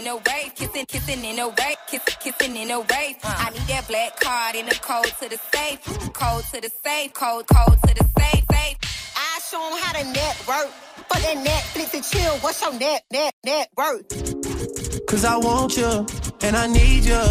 in 0.00 0.06
a 0.06 0.16
wave, 0.16 0.54
kissing, 0.54 0.86
kissing 0.86 1.24
in 1.24 1.38
a 1.38 1.48
wave, 1.48 1.76
kissing, 1.86 2.14
kissing 2.20 2.56
in 2.56 2.70
a 2.70 2.80
wave. 2.80 3.16
I 3.22 3.50
need 3.50 3.66
that 3.68 3.86
black 3.86 4.18
card 4.18 4.54
in 4.56 4.64
the 4.64 4.74
code 4.76 5.12
to 5.20 5.28
the 5.28 5.38
safe, 5.52 5.80
code 6.14 6.44
to 6.52 6.60
the 6.60 6.70
safe, 6.82 7.12
code, 7.12 7.46
code 7.46 7.78
to 7.86 7.94
the 7.94 8.04
safe, 8.18 8.44
safe. 8.50 8.76
I 9.16 9.40
show 9.48 9.62
'em 9.66 9.76
how 9.82 9.92
to 9.98 10.04
network. 10.04 10.70
Fuck 11.08 11.22
that 11.26 11.38
Netflix 11.44 11.94
and 11.94 12.04
chill. 12.04 12.34
What's 12.38 12.62
your 12.62 12.72
net, 12.72 13.02
net, 13.10 13.34
net 13.44 13.68
worth? 13.76 15.06
Cause 15.06 15.24
I 15.24 15.36
want 15.36 15.76
you 15.76 16.06
and 16.46 16.56
I 16.56 16.66
need 16.66 17.04
you. 17.04 17.22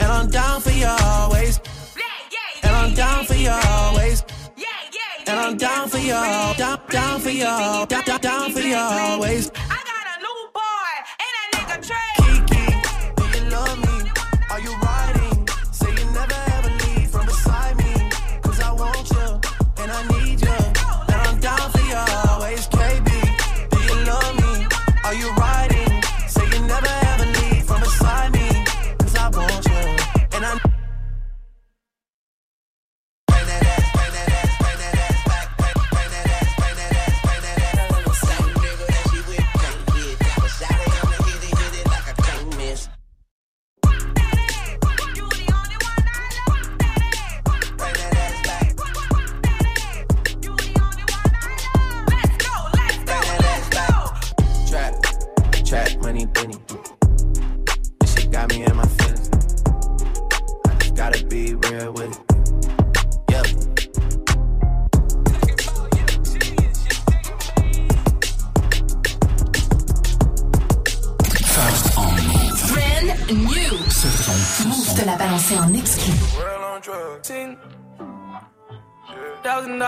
And 0.00 0.08
I'm 0.16 0.28
down 0.28 0.60
for 0.60 0.72
you 0.72 0.86
always. 0.86 1.60
And 2.64 2.74
I'm 2.74 2.92
down 2.94 3.24
for 3.26 3.34
you 3.34 3.50
always. 3.50 4.24
And 5.28 5.40
I'm 5.40 5.56
down 5.56 5.88
for 5.88 5.98
you, 5.98 6.12
down, 6.56 6.80
down 6.88 7.20
for 7.20 7.30
you, 7.30 7.42
down, 7.42 7.86
down, 7.88 8.20
down 8.20 8.52
for 8.52 8.60
you 8.60 8.76
always. 8.76 9.50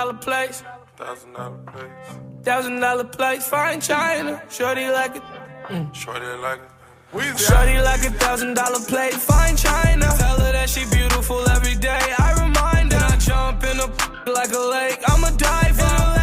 Dollar 0.08 0.18
place. 0.18 0.62
Thousand 0.96 1.32
dollar 1.34 1.58
place. 1.66 2.18
Thousand 2.42 2.80
dollar 2.80 3.04
plates, 3.04 3.46
fine 3.48 3.80
china. 3.80 4.42
Shorty 4.50 4.88
like 4.88 5.16
it. 5.16 5.22
Mm. 5.68 5.94
Shorty 5.94 6.26
like 6.42 6.60
it. 6.60 7.38
Shorty 7.38 7.80
like 7.80 8.04
a 8.04 8.10
thousand 8.10 8.54
dollar 8.54 8.80
plate, 8.86 9.14
fine 9.14 9.56
china. 9.56 10.06
Tell 10.18 10.40
her 10.40 10.52
that 10.52 10.68
she 10.68 10.84
beautiful 10.90 11.48
every 11.50 11.74
day. 11.76 12.00
I 12.18 12.32
remind 12.44 12.92
her. 12.92 12.98
I 12.98 13.16
jump 13.16 13.64
in 13.64 13.78
a 13.78 14.30
like 14.30 14.52
a 14.52 14.58
lake. 14.58 15.00
I'm 15.06 15.24
a 15.24 15.36
diver. 15.36 16.17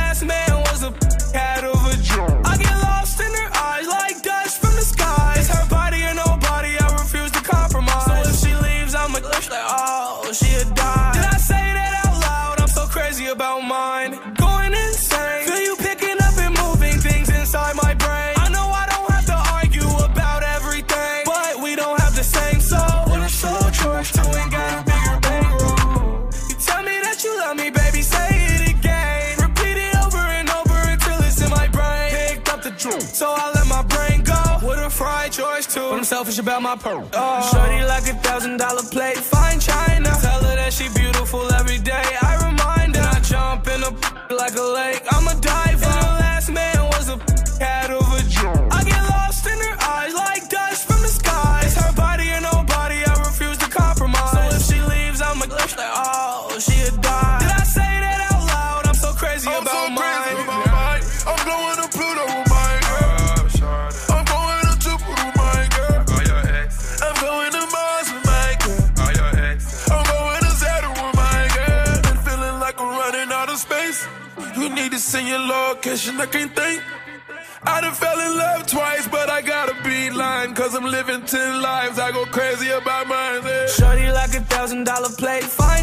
About 36.39 36.61
my 36.61 36.75
pearl. 36.75 37.07
Oh. 37.13 37.49
Shorty 37.51 37.83
like 37.85 38.07
a 38.07 38.15
thousand 38.21 38.57
dollar 38.57 38.83
plate, 38.83 39.17
I 75.95 76.25
can't 76.25 76.53
think. 76.53 76.83
I 77.63 77.79
done 77.79 77.93
fell 77.93 78.19
in 78.19 78.37
love 78.37 78.67
twice, 78.67 79.07
but 79.07 79.29
I 79.29 79.41
got 79.41 79.69
a 79.69 79.75
beeline. 79.81 80.53
Cause 80.53 80.75
I'm 80.75 80.83
living 80.83 81.21
ten 81.25 81.61
lives, 81.61 81.97
I 81.99 82.11
go 82.11 82.25
crazy 82.25 82.69
about 82.69 83.07
mine. 83.07 83.41
yeah. 83.43 83.67
Shorty 83.67 84.11
like 84.11 84.35
a 84.35 84.41
thousand 84.41 84.83
dollar 84.83 85.09
plate, 85.17 85.45
fine 85.45 85.74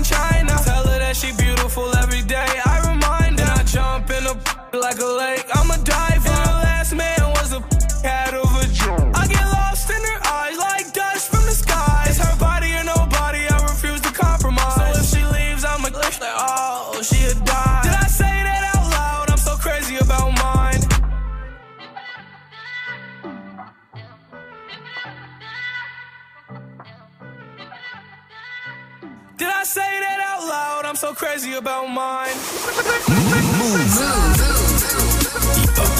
so 31.02 31.12
crazy 31.14 31.54
about 31.54 31.88
mine. 31.88 32.36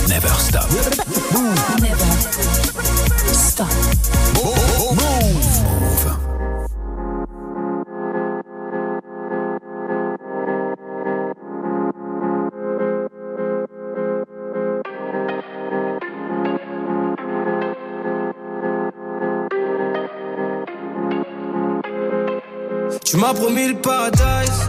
Never. 0.09 0.29
Stop. 3.33 3.69
Tu 23.05 23.19
m'as 23.19 23.35
promis 23.35 23.67
le 23.69 23.75
paradise, 23.75 24.69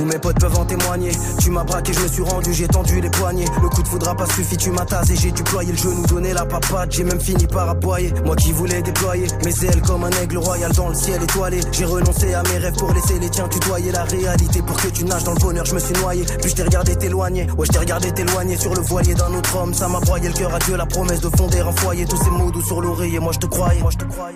Tous 0.00 0.06
mes 0.06 0.18
potes 0.18 0.40
peuvent 0.40 0.58
en 0.58 0.64
témoigner. 0.64 1.10
Tu 1.40 1.50
m'as 1.50 1.62
braqué, 1.62 1.92
je 1.92 2.00
me 2.00 2.08
suis 2.08 2.22
rendu, 2.22 2.54
j'ai 2.54 2.66
tendu 2.66 3.02
les 3.02 3.10
poignets. 3.10 3.44
Le 3.62 3.68
coup 3.68 3.82
de 3.82 3.86
foudre 3.86 4.08
a 4.08 4.14
pas 4.14 4.24
suffi, 4.24 4.56
tu 4.56 4.70
m'as 4.70 4.86
tasé, 4.86 5.14
j'ai 5.14 5.30
déployé 5.30 5.72
le 5.72 5.76
genou, 5.76 6.06
donné 6.06 6.32
la 6.32 6.46
papade. 6.46 6.90
J'ai 6.90 7.04
même 7.04 7.20
fini 7.20 7.46
par 7.46 7.68
aboyer. 7.68 8.10
Moi 8.24 8.34
qui 8.34 8.50
voulais 8.52 8.80
déployer 8.80 9.26
mes 9.44 9.64
ailes 9.66 9.82
comme 9.82 10.04
un 10.04 10.10
aigle 10.22 10.38
royal 10.38 10.72
dans 10.72 10.88
le 10.88 10.94
ciel 10.94 11.22
étoilé. 11.22 11.60
J'ai 11.72 11.84
renoncé 11.84 12.32
à 12.32 12.42
mes 12.44 12.56
rêves 12.56 12.76
pour 12.78 12.94
laisser 12.94 13.18
les 13.18 13.28
tiens 13.28 13.46
tutoyer 13.48 13.92
la 13.92 14.04
réalité. 14.04 14.62
Pour 14.62 14.78
que 14.78 14.88
tu 14.88 15.04
nages 15.04 15.24
dans 15.24 15.34
le 15.34 15.38
bonheur, 15.38 15.66
je 15.66 15.74
me 15.74 15.80
suis 15.80 15.92
noyé. 15.92 16.24
Puis 16.40 16.48
je 16.48 16.54
t'ai 16.54 16.62
regardé 16.62 16.96
t'éloigner. 16.96 17.46
Ouais, 17.58 17.66
je 17.66 17.72
t'ai 17.72 17.80
regardé 17.80 18.10
t'éloigner 18.10 18.56
sur 18.56 18.74
le 18.74 18.80
voilier 18.80 19.12
d'un 19.14 19.34
autre 19.34 19.54
homme. 19.54 19.74
Ça 19.74 19.86
m'a 19.86 20.00
broyé 20.00 20.28
le 20.28 20.34
cœur 20.34 20.54
à 20.54 20.60
Dieu, 20.60 20.78
la 20.78 20.86
promesse 20.86 21.20
de 21.20 21.28
fonder 21.36 21.60
un 21.60 21.72
foyer. 21.72 22.06
Tous 22.06 22.16
ces 22.24 22.30
mots 22.30 22.50
doux 22.50 22.62
sur 22.62 22.80
l'oreiller. 22.80 23.20
Moi, 23.20 23.32
je 23.34 23.40
te 23.40 23.46
croyais. 23.46 23.82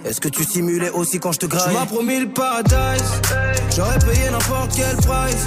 Est-ce 0.05 0.21
que 0.21 0.29
tu 0.29 0.45
simulais 0.45 0.91
aussi 0.91 1.19
quand 1.19 1.33
je 1.33 1.39
te 1.39 1.47
graille? 1.47 1.73
Tu 1.73 1.81
m'as 1.81 1.87
promis 1.87 2.21
le 2.21 2.29
paradise. 2.29 3.03
J'aurais 3.75 3.99
payé 4.01 4.29
n'importe 4.31 4.73
quel 4.77 4.97
price. 4.97 5.47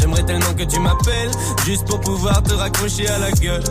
J'aimerais 0.00 0.24
tellement 0.24 0.54
que 0.54 0.64
tu 0.64 0.78
m'appelles, 0.80 1.30
juste 1.64 1.86
pour 1.86 2.00
pouvoir 2.00 2.42
te 2.42 2.54
raccrocher 2.54 3.08
à 3.08 3.18
la 3.18 3.30
gueule. 3.32 3.64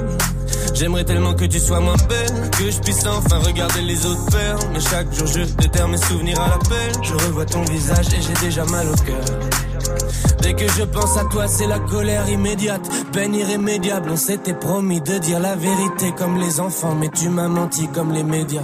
J'aimerais 0.74 1.06
tellement 1.06 1.34
que 1.34 1.45
tu 1.45 1.60
sois 1.60 1.80
moins 1.80 1.95
belle, 2.10 2.49
que 2.51 2.70
je 2.70 2.80
puisse 2.80 3.06
enfin 3.06 3.39
regarder 3.39 3.82
les 3.82 4.06
autres 4.06 4.32
faire. 4.32 4.58
Mais 4.74 4.80
chaque 4.80 5.14
jour 5.14 5.28
je 5.28 5.41
déterre 5.43 5.88
mes 5.88 5.97
souvenirs 5.97 6.39
à 6.41 6.49
l'appel. 6.49 6.91
Je 7.01 7.14
revois 7.14 7.45
ton 7.45 7.62
visage 7.64 8.08
et 8.14 8.22
j'ai 8.22 8.45
déjà 8.45 8.66
mal 8.66 8.88
au 8.88 8.95
cœur. 8.95 9.26
Dès 10.41 10.53
que 10.53 10.68
je 10.68 10.84
pense 10.84 11.18
à 11.18 11.24
toi, 11.26 11.47
c'est 11.47 11.68
la 11.68 11.80
colère 11.80 12.30
immédiate, 12.30 12.88
peine 13.12 13.34
irrémédiable. 13.34 14.10
On 14.12 14.18
s'était 14.18 14.53
promis 14.53 15.01
de 15.01 15.18
dire 15.18 15.39
la 15.39 15.56
vérité 15.56 16.14
comme 16.18 16.38
les 16.38 16.60
enfants, 16.60 16.95
mais 16.95 17.10
tu 17.10 17.30
m'as 17.30 17.47
menti 17.47 17.88
comme 17.88 18.12
les 18.12 18.24
médias. 18.24 18.64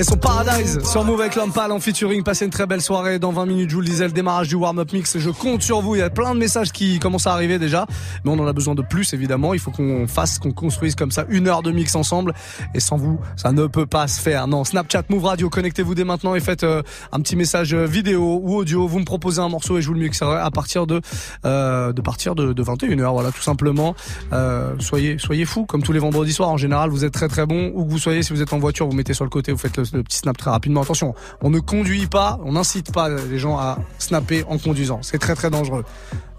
Et 0.00 0.02
son 0.02 0.16
Paradise 0.16 0.80
sur 0.82 1.04
Move 1.04 1.20
avec 1.20 1.34
Lampal 1.34 1.70
en 1.72 1.78
featuring. 1.78 2.22
Passez 2.22 2.46
une 2.46 2.50
très 2.50 2.66
belle 2.66 2.80
soirée. 2.80 3.18
Dans 3.18 3.32
20 3.32 3.44
minutes, 3.44 3.68
je 3.68 3.74
vous 3.74 3.82
le 3.82 3.86
disais, 3.86 4.06
le 4.06 4.12
démarrage 4.12 4.48
du 4.48 4.54
warm-up 4.54 4.90
mix. 4.94 5.18
Je 5.18 5.28
compte 5.28 5.60
sur 5.62 5.82
vous. 5.82 5.94
Il 5.94 5.98
y 5.98 6.02
a 6.02 6.08
plein 6.08 6.32
de 6.34 6.38
messages 6.38 6.72
qui 6.72 6.98
commencent 6.98 7.26
à 7.26 7.34
arriver 7.34 7.58
déjà. 7.58 7.84
Mais 8.24 8.30
on 8.30 8.38
en 8.38 8.46
a 8.46 8.54
besoin 8.54 8.74
de 8.74 8.80
plus, 8.80 9.12
évidemment. 9.12 9.52
Il 9.52 9.60
faut 9.60 9.70
qu'on 9.70 10.06
fasse, 10.08 10.38
qu'on 10.38 10.52
construise 10.52 10.94
comme 10.94 11.10
ça 11.10 11.26
une 11.28 11.48
heure 11.48 11.62
de 11.62 11.70
mix 11.70 11.94
ensemble. 11.96 12.32
Et 12.74 12.80
sans 12.80 12.96
vous, 12.96 13.20
ça 13.36 13.52
ne 13.52 13.66
peut 13.66 13.84
pas 13.84 14.08
se 14.08 14.22
faire. 14.22 14.48
Non, 14.48 14.64
Snapchat, 14.64 15.02
Move 15.10 15.24
Radio, 15.24 15.50
connectez-vous 15.50 15.94
dès 15.94 16.04
maintenant 16.04 16.34
et 16.34 16.40
faites 16.40 16.64
euh, 16.64 16.80
un 17.12 17.20
petit 17.20 17.36
message 17.36 17.74
euh, 17.74 17.84
vidéo 17.84 18.40
ou 18.42 18.56
audio. 18.56 18.88
Vous 18.88 19.00
me 19.00 19.04
proposez 19.04 19.42
un 19.42 19.50
morceau 19.50 19.76
et 19.76 19.82
je 19.82 19.88
vous 19.88 19.94
le 19.94 20.00
mixerai 20.00 20.38
à 20.38 20.50
partir 20.50 20.86
de, 20.86 21.02
euh, 21.44 21.92
de 21.92 22.00
partir 22.00 22.34
de, 22.34 22.54
de 22.54 22.62
21h. 22.62 23.12
Voilà, 23.12 23.32
tout 23.32 23.42
simplement. 23.42 23.94
Euh, 24.32 24.74
soyez, 24.78 25.18
soyez 25.18 25.44
fous, 25.44 25.66
comme 25.66 25.82
tous 25.82 25.92
les 25.92 25.98
vendredis 25.98 26.32
soirs. 26.32 26.48
En 26.48 26.56
général, 26.56 26.88
vous 26.88 27.04
êtes 27.04 27.12
très 27.12 27.28
très 27.28 27.44
bon. 27.44 27.70
Où 27.74 27.84
que 27.84 27.90
vous 27.90 27.98
soyez, 27.98 28.22
si 28.22 28.32
vous 28.32 28.40
êtes 28.40 28.54
en 28.54 28.58
voiture, 28.58 28.86
vous 28.86 28.96
mettez 28.96 29.12
sur 29.12 29.24
le 29.24 29.30
côté, 29.30 29.52
vous 29.52 29.58
faites 29.58 29.76
le, 29.76 29.89
le 29.92 30.02
petit 30.02 30.18
snap 30.18 30.36
très 30.36 30.50
rapidement. 30.50 30.82
Attention, 30.82 31.14
on 31.42 31.50
ne 31.50 31.60
conduit 31.60 32.06
pas, 32.06 32.38
on 32.44 32.52
n'incite 32.52 32.92
pas 32.92 33.08
les 33.08 33.38
gens 33.38 33.58
à 33.58 33.78
snapper 33.98 34.44
en 34.48 34.58
conduisant. 34.58 35.00
C'est 35.02 35.18
très 35.18 35.34
très 35.34 35.50
dangereux. 35.50 35.84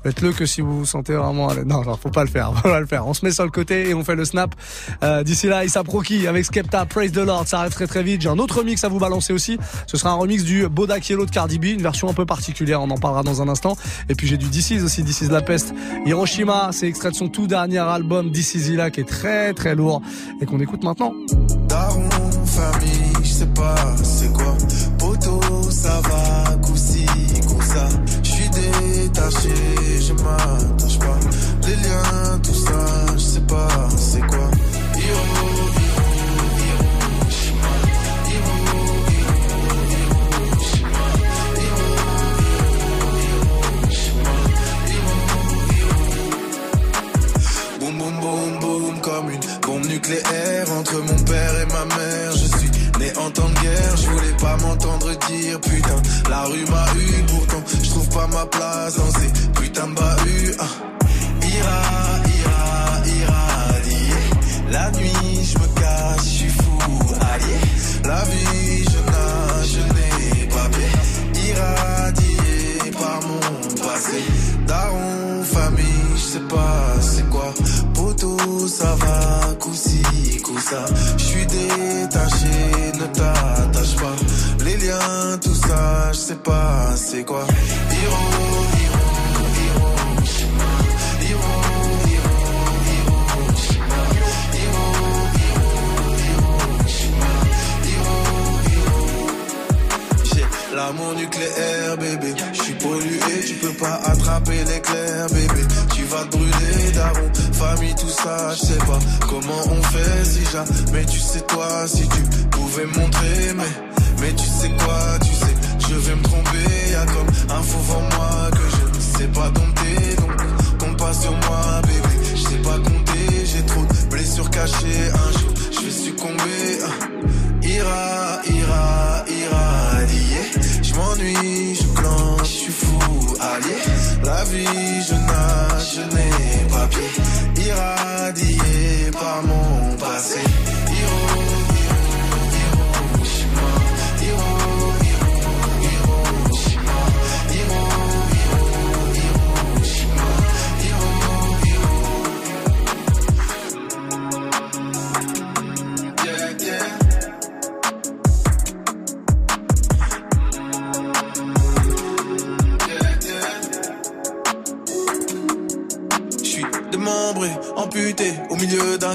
Faites-le 0.03 0.31
que 0.33 0.45
si 0.45 0.61
vous 0.61 0.79
vous 0.79 0.85
sentez 0.85 1.13
vraiment. 1.13 1.53
Non, 1.65 1.83
non, 1.83 1.95
faut 1.97 2.09
pas 2.09 2.23
le 2.23 2.29
faire. 2.29 2.53
Faut 2.61 2.69
pas 2.69 2.79
le 2.79 2.85
faire. 2.85 3.07
On 3.07 3.13
se 3.13 3.25
met 3.25 3.31
sur 3.31 3.43
le 3.43 3.51
côté 3.51 3.89
et 3.89 3.93
on 3.93 4.03
fait 4.03 4.15
le 4.15 4.25
snap. 4.25 4.55
Euh, 5.03 5.23
D'ici 5.23 5.47
là, 5.47 5.63
Issa 5.63 5.83
Proki 5.83 6.27
avec 6.27 6.45
Skepta, 6.45 6.85
Praise 6.85 7.11
the 7.11 7.17
Lord. 7.17 7.47
Ça 7.47 7.59
arrive 7.59 7.71
très 7.73 7.87
très 7.87 8.03
vite. 8.03 8.21
J'ai 8.21 8.29
un 8.29 8.39
autre 8.39 8.59
remix 8.59 8.83
à 8.83 8.87
vous 8.87 8.99
balancer 8.99 9.33
aussi. 9.33 9.57
Ce 9.87 9.97
sera 9.97 10.11
un 10.11 10.15
remix 10.15 10.43
du 10.43 10.67
Bodak 10.67 11.07
Yellow 11.09 11.25
de 11.25 11.31
Cardi 11.31 11.59
B, 11.59 11.65
une 11.65 11.81
version 11.81 12.09
un 12.09 12.13
peu 12.13 12.25
particulière. 12.25 12.81
On 12.81 12.89
en 12.89 12.97
parlera 12.97 13.23
dans 13.23 13.41
un 13.41 13.47
instant. 13.47 13.77
Et 14.09 14.15
puis 14.15 14.27
j'ai 14.27 14.37
du 14.37 14.47
This 14.49 14.71
Is 14.71 14.81
aussi, 14.81 15.03
This 15.03 15.21
Is 15.21 15.27
La 15.27 15.41
Peste. 15.41 15.73
Hiroshima, 16.05 16.69
c'est 16.71 16.87
extrait 16.87 17.11
de 17.11 17.15
son 17.15 17.29
tout 17.29 17.47
dernier 17.47 17.79
album, 17.79 18.31
This 18.31 18.55
Is 18.55 18.71
qui 18.91 19.01
est 19.01 19.07
très 19.07 19.53
très 19.53 19.75
lourd 19.75 20.01
et 20.41 20.45
qu'on 20.45 20.59
écoute 20.59 20.83
maintenant. 20.83 21.13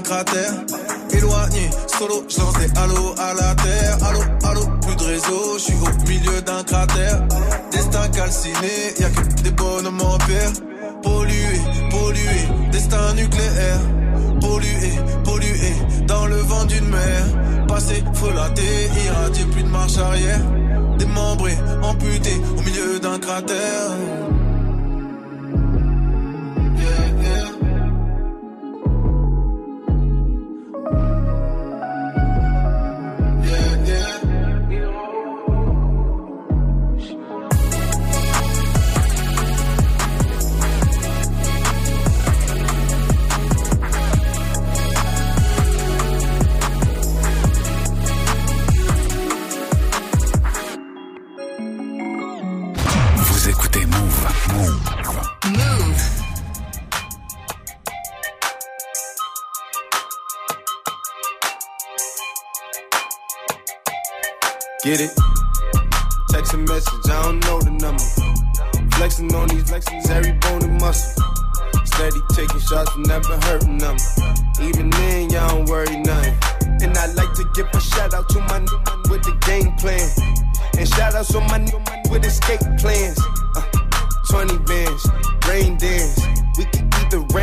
Cratère. 0.06 0.55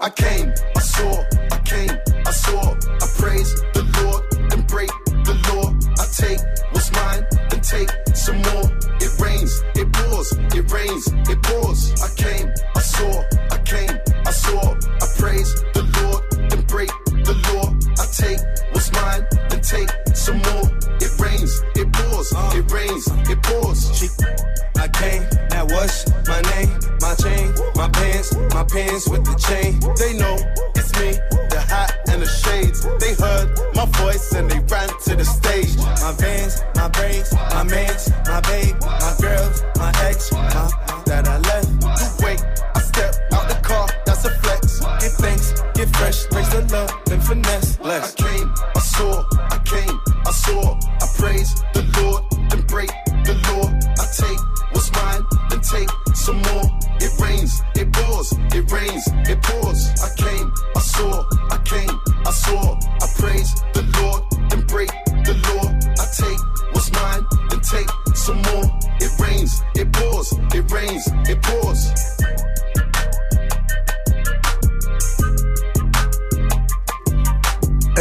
I 0.00 0.10
came, 0.10 0.54
I 0.76 0.80
saw, 0.80 1.24
I 1.50 1.58
came, 1.64 1.90
I 2.24 2.30
saw. 2.30 2.70
I 2.70 3.06
praise 3.18 3.52
the 3.74 3.82
Lord, 3.98 4.22
then 4.48 4.62
break 4.62 4.90
the 5.26 5.34
law. 5.50 5.74
I 5.98 6.06
take 6.14 6.38
what's 6.70 6.92
mine, 6.92 7.26
then 7.50 7.60
take 7.60 7.90
some 8.14 8.36
more. 8.36 8.70
It 9.02 9.18
rains, 9.18 9.60
it 9.74 9.92
pours, 9.92 10.30
it 10.54 10.70
rains, 10.70 11.08
it 11.28 11.42
pours. 11.42 12.00
I 12.00 12.14
came, 12.14 12.46
I 12.76 12.80
saw, 12.80 13.24
I 13.50 13.58
came, 13.64 13.98
I 14.24 14.30
saw. 14.30 14.74
I 15.02 15.06
praise 15.18 15.52
the 15.74 15.82
Lord, 15.98 16.22
then 16.48 16.62
break 16.66 16.90
the 17.26 17.34
law. 17.50 17.74
I 17.98 18.06
take 18.14 18.38
what's 18.70 18.92
mine, 18.92 19.26
then 19.50 19.60
take 19.62 19.90
some 20.14 20.38
more. 20.38 20.70
It 21.02 21.10
rains, 21.18 21.60
it 21.74 21.92
pours, 21.92 22.32
it 22.54 22.70
rains, 22.70 23.08
it 23.28 23.42
pours. 23.42 23.98
She, 23.98 24.06
my 28.58 28.64
pants 28.64 29.08
with 29.08 29.24
the 29.24 29.36
chain. 29.38 29.78
They 30.02 30.18
know 30.18 30.34
it's 30.74 30.92
me, 30.98 31.12
the 31.48 31.60
hat 31.60 31.96
and 32.10 32.20
the 32.20 32.26
shades. 32.26 32.82
They 32.98 33.14
heard 33.14 33.46
my 33.76 33.86
voice 34.02 34.32
and 34.32 34.50
they 34.50 34.58
ran 34.58 34.88
to 35.04 35.14
the 35.14 35.24
stage. 35.24 35.76
My 35.76 36.12
vans, 36.18 36.64
my 36.74 36.88
braids, 36.88 37.32
my 37.32 37.62
mans, 37.62 38.10
my 38.26 38.40
babe, 38.40 38.74
my 38.80 39.14
girls, 39.20 39.62
my 39.76 39.92
ex, 40.08 40.32
my 40.32 41.07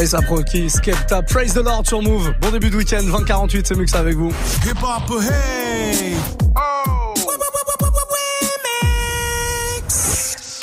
Ça 0.07 0.21
qui 0.49 0.69
Skepta, 0.69 1.21
Praise 1.21 1.53
the 1.53 1.57
Lord 1.57 1.83
sur 1.85 2.01
Move. 2.01 2.33
Bon 2.39 2.49
début 2.49 2.69
de 2.69 2.77
week-end, 2.77 3.03
2048, 3.03 3.67
c'est 3.67 3.75
Mux 3.75 3.93
avec 3.93 4.15
vous. 4.15 4.31
Hip 4.65 4.81
hop, 4.81 5.21
hey! 5.21 6.46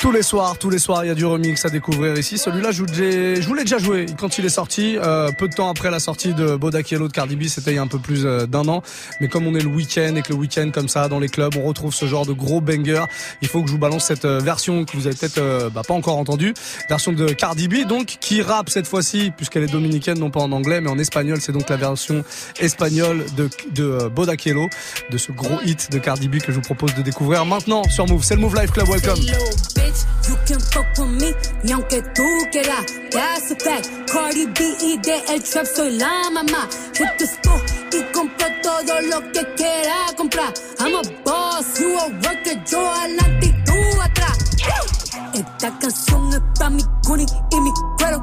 Tous 0.05 0.11
les 0.11 0.21
soirs, 0.21 0.55
tous 0.59 0.69
les 0.69 0.77
soirs, 0.77 1.03
il 1.03 1.07
y 1.07 1.11
a 1.11 1.15
du 1.15 1.25
remix 1.25 1.65
à 1.65 1.69
découvrir 1.71 2.15
ici. 2.15 2.37
Celui-là, 2.37 2.69
je, 2.71 2.83
vous 2.83 2.85
l'ai- 2.95 3.41
je 3.41 3.47
vous 3.47 3.55
l'ai 3.55 3.63
déjà 3.63 3.79
joué 3.79 4.05
quand 4.19 4.37
il 4.37 4.45
est 4.45 4.49
sorti. 4.49 4.97
euh, 5.01 5.31
peu 5.31 5.47
de 5.47 5.53
temps 5.55 5.67
après 5.67 5.89
la 5.89 5.99
sortie 5.99 6.35
de 6.35 6.55
Bodak 6.55 6.91
Yellow 6.91 7.07
de 7.07 7.11
Cardi 7.11 7.35
B, 7.35 7.45
c'était 7.47 7.71
il 7.71 7.75
y 7.75 7.79
a 7.79 7.81
un 7.81 7.87
peu 7.87 7.97
plus 7.97 8.23
euh, 8.23 8.45
d'un 8.45 8.67
an. 8.67 8.83
Mais 9.19 9.27
comme 9.29 9.47
on 9.47 9.55
est 9.55 9.61
le 9.63 9.67
week-end 9.67 10.15
et 10.15 10.21
que 10.21 10.29
le 10.29 10.35
week-end, 10.35 10.69
comme 10.71 10.87
ça, 10.89 11.07
dans 11.09 11.17
les 11.19 11.27
clubs, 11.27 11.55
on 11.57 11.63
retrouve 11.63 11.91
ce 11.93 12.05
genre 12.05 12.23
de 12.27 12.33
gros 12.33 12.61
banger, 12.61 13.03
il 13.41 13.47
faut 13.47 13.61
que 13.63 13.67
je 13.67 13.71
vous 13.71 13.79
balance 13.79 14.05
cette 14.05 14.25
euh, 14.25 14.37
version 14.39 14.85
que 14.85 14.95
vous 14.95 15.07
avez 15.07 15.15
peut-être 15.15 15.39
euh, 15.39 15.71
bah, 15.71 15.81
pas 15.85 15.95
encore 15.95 16.17
entendue. 16.17 16.53
Version 16.87 17.11
de 17.11 17.25
Cardi 17.29 17.67
B, 17.67 17.87
donc, 17.87 18.17
qui 18.21 18.43
rappe 18.43 18.69
cette 18.69 18.87
fois-ci, 18.87 19.31
puisqu'elle 19.35 19.63
est 19.63 19.71
dominicaine, 19.71 20.19
non 20.19 20.29
pas 20.29 20.41
en 20.41 20.51
anglais, 20.51 20.81
mais 20.81 20.89
en 20.91 20.99
espagnol. 20.99 21.39
C'est 21.41 21.51
donc 21.51 21.67
la 21.67 21.77
version 21.77 22.23
espagnole 22.59 23.25
de, 23.35 23.49
de 23.71 23.97
de 25.09 25.17
ce 25.17 25.31
gros 25.31 25.59
hit 25.65 25.91
de 25.91 25.97
Cardi 25.97 26.27
B 26.27 26.37
que 26.37 26.51
je 26.51 26.57
vous 26.57 26.61
propose 26.61 26.93
de 26.93 27.01
découvrir 27.01 27.43
maintenant 27.45 27.81
sur 27.89 28.07
Move. 28.07 28.23
C'est 28.23 28.35
le 28.35 28.41
Move 28.41 28.55
Life 28.55 28.71
Club, 28.71 28.87
welcome. 28.87 29.19
Bitch, 29.95 30.29
you 30.29 30.35
can 30.45 30.59
fuck 30.59 30.85
with 30.97 31.21
me, 31.21 31.71
aunque 31.71 32.01
tú 32.13 32.23
quieras. 32.51 32.85
That's 33.11 33.51
a 33.51 33.55
fact. 33.55 33.89
Cardi 34.11 34.45
B 34.47 34.75
y 34.81 34.97
de 34.97 35.23
el 35.29 35.43
trap 35.43 35.65
soy 35.65 35.97
la 35.97 36.29
mamá. 36.31 36.67
Hit 36.95 37.17
the 37.17 37.25
store 37.25 37.61
y 37.91 38.03
compro 38.11 38.47
todo 38.61 39.01
lo 39.01 39.31
que 39.31 39.45
quiera 39.55 40.13
comprar. 40.17 40.53
I'm 40.79 40.95
a 40.95 41.01
boss, 41.23 41.79
you 41.79 41.97
a 41.97 42.07
worker, 42.07 42.63
yo 42.65 42.91
adelante 42.91 43.45
y 43.47 43.63
tú 43.63 44.01
atrás. 44.01 44.37
Esta 45.33 45.79
canción 45.79 46.33
es 46.33 46.41
pa' 46.59 46.69
mi 46.69 46.83
cuni 47.05 47.25
y 47.51 47.61
mi 47.61 47.71
cuero. 47.97 48.21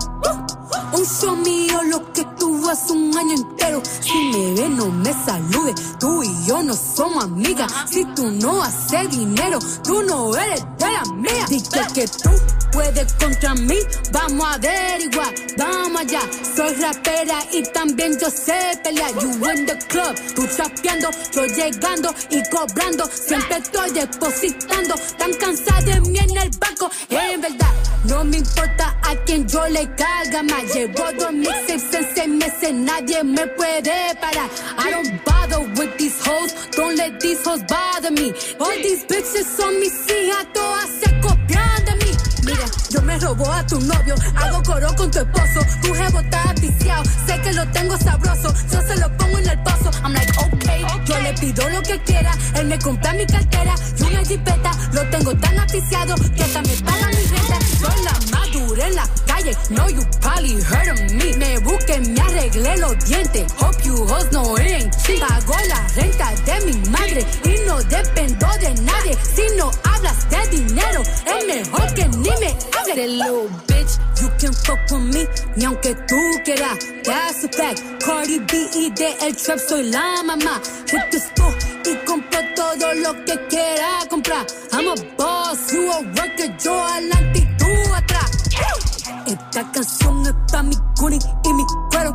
Un 0.94 1.06
show 1.06 1.36
mío 1.36 1.82
lo 1.84 2.12
que 2.12 2.22
tuvo 2.38 2.68
hace 2.68 2.92
un 2.92 3.16
año 3.16 3.32
entero. 3.32 3.82
Si 3.84 4.12
me 4.30 4.52
ve, 4.54 4.68
no 4.68 4.90
me 4.90 5.12
salude. 5.24 5.74
Tú 5.98 6.22
y 6.22 6.46
yo 6.46 6.62
no 6.62 6.74
somos 6.74 7.24
amigas. 7.24 7.72
Si 7.88 8.04
tú 8.14 8.30
no 8.30 8.62
haces 8.62 9.08
dinero, 9.10 9.58
tú 9.82 10.02
no 10.02 10.36
eres 10.36 10.62
de 10.78 10.92
la 10.92 11.04
mía. 11.14 11.46
Dije 11.48 11.80
que 11.94 12.06
tú 12.06 12.30
puedes 12.72 13.12
contra 13.14 13.54
mí. 13.54 13.78
Vamos 14.10 14.46
a 14.46 14.54
averiguar, 14.54 15.32
vamos 15.56 16.00
allá. 16.00 16.20
Soy 16.56 16.74
rapera 16.74 17.38
y 17.52 17.62
también 17.62 18.18
yo 18.18 18.28
sé 18.30 18.78
pelear. 18.82 19.12
You 19.20 19.30
in 19.50 19.66
the 19.66 19.76
club, 19.88 20.14
tú 20.34 20.46
chapeando, 20.56 21.10
yo 21.32 21.44
llegando 21.46 22.12
y 22.30 22.42
cobrando. 22.50 23.08
Siempre 23.12 23.58
estoy 23.58 23.90
depositando. 23.90 24.94
Tan 25.18 25.32
cansada 25.34 25.82
de 25.82 26.00
mí 26.00 26.18
en 26.18 26.36
el 26.36 26.50
banco. 26.58 26.90
En 27.10 27.40
verdad, 27.40 27.72
no 28.04 28.24
me 28.24 28.38
importa 28.38 28.98
a 29.02 29.14
quien 29.24 29.46
yo 29.46 29.66
le 29.68 29.88
carga 29.94 30.42
más. 30.42 30.74
Llevo 30.74 31.04
dos 31.18 31.32
mixtapes 31.32 31.94
en 31.94 32.14
seis 32.14 32.28
meses, 32.28 32.72
nadie 32.74 33.22
me 33.22 33.46
puede 33.48 34.14
parar. 34.20 34.48
I 34.78 34.90
don't 34.90 35.24
bother 35.24 35.60
with 35.78 35.96
these 35.98 36.18
hoes, 36.26 36.54
don't 36.76 36.96
let 36.96 37.20
these 37.20 37.44
hoes 37.44 37.62
bother 37.68 38.10
me. 38.10 38.32
All 38.58 38.76
these 38.82 39.04
bitches 39.06 39.46
son 39.56 39.78
mis 39.78 39.92
hijas, 40.08 40.46
todas 40.52 40.88
se 41.00 41.20
copian 41.20 41.51
yo 42.90 43.02
me 43.02 43.18
robo 43.18 43.50
a 43.50 43.66
tu 43.66 43.80
novio, 43.80 44.14
hago 44.36 44.62
coro 44.62 44.94
con 44.96 45.10
tu 45.10 45.18
esposo. 45.18 45.60
Tu 45.82 45.94
jevo 45.94 46.20
está 46.20 46.54
viciado, 46.60 47.02
sé 47.26 47.40
que 47.40 47.52
lo 47.52 47.66
tengo 47.68 47.96
sabroso. 47.98 48.54
Yo 48.70 48.80
se 48.82 48.96
lo 48.98 49.16
pongo 49.16 49.38
en 49.38 49.48
el 49.48 49.58
pozo. 49.62 49.90
I'm 50.02 50.12
like, 50.12 50.32
okay, 50.38 50.84
yo 51.04 51.20
le 51.20 51.32
pido 51.34 51.68
lo 51.70 51.82
que 51.82 52.00
quiera. 52.02 52.32
Él 52.54 52.66
me 52.66 52.78
compra 52.78 53.12
mi 53.14 53.26
cartera 53.26 53.74
y 53.98 54.02
una 54.02 54.24
jipeta. 54.24 54.72
Lo 54.92 55.08
tengo 55.10 55.34
tan 55.36 55.58
aficiado 55.58 56.14
que 56.36 56.42
hasta 56.42 56.62
me 56.62 56.76
paga 56.76 57.08
mi 57.08 57.24
renta. 57.26 57.58
Soy 57.80 58.04
la 58.04 58.12
en 58.80 58.94
la 58.94 59.06
calle, 59.26 59.56
no 59.70 59.88
you 59.88 60.02
probably 60.20 60.60
heard 60.62 60.88
of 60.88 61.00
me. 61.12 61.36
Me 61.36 61.58
busqué, 61.58 62.00
me 62.00 62.20
arreglé 62.20 62.76
los 62.78 62.96
dientes. 63.04 63.46
Hope 63.58 63.84
you 63.84 63.94
hoes 64.06 64.26
it 64.60 64.72
ain't 64.72 64.92
cheap. 65.04 65.20
Pago 65.20 65.54
la 65.68 65.86
renta 65.94 66.32
de 66.44 66.66
mi 66.66 66.90
madre 66.90 67.26
y 67.44 67.66
no 67.66 67.82
dependo 67.82 68.46
de 68.60 68.74
nadie. 68.82 69.16
Si 69.34 69.42
no 69.56 69.70
hablas 69.84 70.28
de 70.30 70.56
dinero, 70.56 71.02
es 71.02 71.46
mejor 71.46 71.94
que 71.94 72.08
ni 72.08 72.30
me 72.40 72.56
hables. 72.76 72.94
Say, 72.94 73.06
little 73.06 73.48
bitch, 73.66 73.98
you 74.20 74.28
can 74.38 74.52
fuck 74.52 74.78
with 74.90 75.14
me, 75.14 75.26
ni 75.56 75.64
aunque 75.64 75.94
tú 76.06 76.20
quieras. 76.44 76.78
That's 77.04 77.44
a 77.44 77.48
fact. 77.48 77.82
Cardi 78.04 78.38
B 78.38 78.68
y 78.74 78.90
de 78.90 79.16
el 79.22 79.36
trap 79.36 79.58
soy 79.58 79.84
la 79.90 80.22
mamá. 80.24 80.60
Hit 80.88 81.10
the 81.10 81.18
store 81.18 81.56
y 81.84 81.96
todo 82.54 82.94
lo 82.94 83.24
que 83.24 83.38
quiera 83.48 84.06
comprar. 84.08 84.46
I'm 84.72 84.88
a 84.88 84.94
boss, 85.16 85.72
you 85.72 85.90
a 85.90 86.00
worker, 86.00 86.56
yo 86.58 86.80
adelante. 86.80 87.51
Esta 89.26 89.70
canción 89.72 90.26
es 90.26 90.34
pa' 90.50 90.62
mi 90.62 90.76
cuni 90.98 91.18
y 91.44 91.52
mi 91.54 91.64
cuero. 91.90 92.12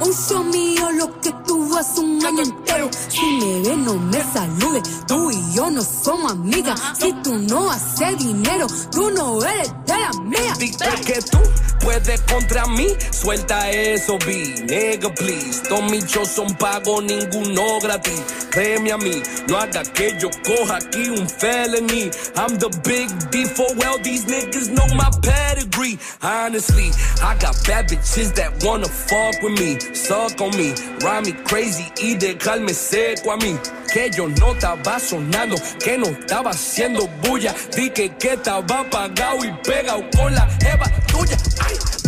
Un 0.00 0.12
show 0.12 0.44
mío 0.44 0.90
lo 0.92 1.20
que 1.20 1.32
tuvo 1.46 1.76
hace 1.76 2.00
un 2.00 2.24
año 2.24 2.42
entero. 2.42 2.90
Si 3.08 3.20
me 3.40 3.68
ves, 3.68 3.78
no 3.78 3.94
me 3.94 4.22
saludes. 4.32 4.82
Tú 5.06 5.30
y 5.30 5.52
yo 5.54 5.70
no 5.70 5.82
somos 5.82 6.32
amigas. 6.32 6.80
Si 6.98 7.12
tú 7.22 7.34
no 7.34 7.70
haces 7.70 8.18
dinero, 8.18 8.66
tú 8.90 9.10
no 9.10 9.44
eres 9.44 9.72
de 9.86 9.98
la 9.98 10.10
mía. 10.22 10.54
Dice 10.58 10.86
que 11.04 11.20
tú 11.22 11.38
puedes 11.80 12.20
contra 12.22 12.66
mí, 12.66 12.88
suelta 13.10 13.70
eso, 13.70 14.16
B, 14.26 14.64
nigga, 14.68 15.14
please. 15.14 15.62
Todos 15.68 15.90
mis 15.90 16.06
shows 16.06 16.28
son 16.28 16.54
pagos, 16.54 17.04
ninguno 17.04 17.78
gratis. 17.80 18.22
Créeme 18.50 18.92
a 18.92 18.98
mí, 18.98 19.22
no 19.48 19.58
haga 19.58 19.82
que 19.82 20.16
yo 20.18 20.30
coja 20.44 20.76
aquí 20.76 21.08
un 21.08 21.28
felony. 21.28 22.10
I'm 22.36 22.56
the 22.58 22.70
big 22.84 23.08
D 23.30 23.44
for 23.46 23.66
well, 23.76 23.98
these 24.02 24.24
niggas 24.26 24.70
know 24.70 24.86
my 24.94 25.10
pedigree. 25.20 25.98
Honestly, 26.22 26.90
I 27.22 27.36
got 27.38 27.56
bad 27.66 27.88
bitches 27.88 28.34
that 28.34 28.64
wanna 28.64 28.88
fuck 28.88 29.42
with 29.42 29.58
me, 29.58 29.78
suck 29.94 30.40
on 30.40 30.56
me, 30.56 30.74
ride 31.04 31.24
me 31.26 31.32
crazy 31.44 31.84
y 32.00 32.14
dejarme 32.16 32.72
seco 32.74 33.32
a 33.32 33.36
mí. 33.36 33.58
Que 33.92 34.10
yo 34.10 34.28
no 34.28 34.52
estaba 34.52 34.98
sonando, 34.98 35.56
que 35.82 35.98
no 35.98 36.06
estaba 36.06 36.50
haciendo 36.50 37.06
bulla. 37.22 37.54
Di 37.76 37.90
que 37.90 38.10
que 38.16 38.32
estaba 38.34 38.80
apagado 38.80 39.44
y 39.44 39.52
pegado 39.62 40.02
con 40.16 40.34
la 40.34 40.48
jeva 40.60 40.86
tuya. 41.06 41.36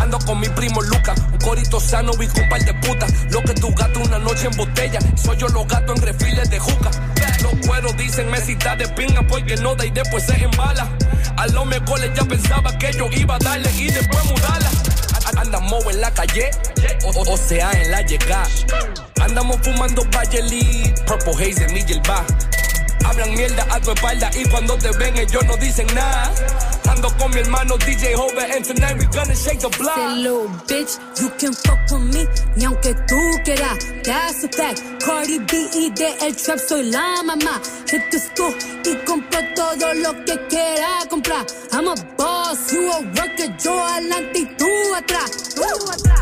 Ando 0.00 0.18
con 0.20 0.40
mi 0.40 0.48
primo 0.48 0.82
Luca, 0.82 1.14
un 1.32 1.38
corito 1.38 1.80
sano 1.80 2.12
y 2.20 2.26
un 2.26 2.48
par 2.48 2.64
de 2.64 2.74
putas. 2.74 3.12
Lo 3.30 3.40
que 3.42 3.54
tu 3.54 3.72
gato 3.74 4.00
una 4.00 4.18
noche 4.18 4.46
en 4.46 4.56
botella, 4.56 4.98
soy 5.16 5.36
yo 5.36 5.48
los 5.48 5.66
gatos 5.66 5.96
en 5.96 6.02
refiles 6.02 6.50
de 6.50 6.58
juca. 6.58 6.90
Los 7.42 7.66
cueros 7.66 7.96
dicen 7.96 8.30
mesita 8.30 8.76
de 8.76 8.88
pinga 8.88 9.26
porque 9.26 9.56
no 9.56 9.74
da 9.74 9.84
y 9.84 9.90
después 9.90 10.24
se 10.24 10.34
embala. 10.42 10.88
A 11.36 11.46
los 11.48 11.66
mejores 11.66 12.10
ya 12.14 12.24
pensaba 12.24 12.76
que 12.78 12.92
yo 12.92 13.08
iba 13.12 13.36
a 13.36 13.38
darle 13.38 13.70
y 13.72 13.90
después 13.90 14.24
mudarla. 14.24 14.70
Andamos 15.36 15.84
en 15.86 16.00
la 16.00 16.10
calle, 16.10 16.50
o, 17.04 17.36
sea 17.36 17.70
en 17.72 17.90
la 17.90 18.02
llegada. 18.02 18.48
Andamos 19.20 19.56
fumando 19.62 20.02
Bayeli, 20.12 20.94
Purple 21.06 21.32
Haze 21.34 21.66
de 21.66 21.72
Miguel. 21.72 22.00
Hablan 23.04 23.34
mierda 23.34 23.66
a 23.70 23.80
tu 23.80 23.92
espalda 23.92 24.30
y 24.34 24.48
cuando 24.48 24.76
te 24.78 24.90
ven 24.98 25.16
ellos 25.16 25.44
no 25.46 25.56
dicen 25.56 25.86
nada. 25.94 26.32
Ando 26.88 27.08
con 27.18 27.30
mi 27.30 27.40
hermano 27.40 27.76
DJ 27.78 28.14
Hover 28.14 28.46
and 28.54 28.64
tonight 28.64 28.96
we 28.98 29.06
gonna 29.06 29.34
shake 29.34 29.60
the 29.60 29.68
block. 29.78 29.96
Say, 29.96 30.16
little 30.16 30.48
bitch, 30.68 30.98
you 31.20 31.28
can 31.38 31.52
fuck 31.52 31.78
with 31.90 32.14
me, 32.14 32.26
ni 32.56 32.64
aunque 32.64 32.94
tú 33.08 33.20
quieras. 33.44 33.78
That's 34.04 34.44
a 34.44 34.48
fact. 34.48 34.82
Cardi 35.04 35.38
B 35.38 35.68
y 35.74 35.90
de 35.90 36.14
el 36.26 36.36
trap 36.36 36.58
soy 36.58 36.90
la 36.90 37.22
mamá. 37.24 37.60
Hit 37.90 38.02
the 38.10 38.18
store 38.18 38.54
y 38.84 38.94
compro 39.04 39.40
todo 39.54 39.94
lo 39.94 40.24
que 40.24 40.36
quiera 40.48 41.06
comprar. 41.10 41.44
I'm 41.72 41.88
a 41.88 41.94
boss, 42.16 42.72
you 42.72 42.90
a 42.90 43.00
worker, 43.00 43.56
yo 43.58 43.84
adelante 43.84 44.38
y 44.38 44.46
tú 44.56 44.94
atrás. 44.94 45.30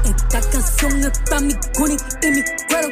Esta 0.04 0.40
canción 0.50 1.04
es 1.04 1.18
pa' 1.30 1.40
mi 1.40 1.54
cuni 1.76 1.96
y 2.22 2.30
mi 2.30 2.42
cuero. 2.68 2.88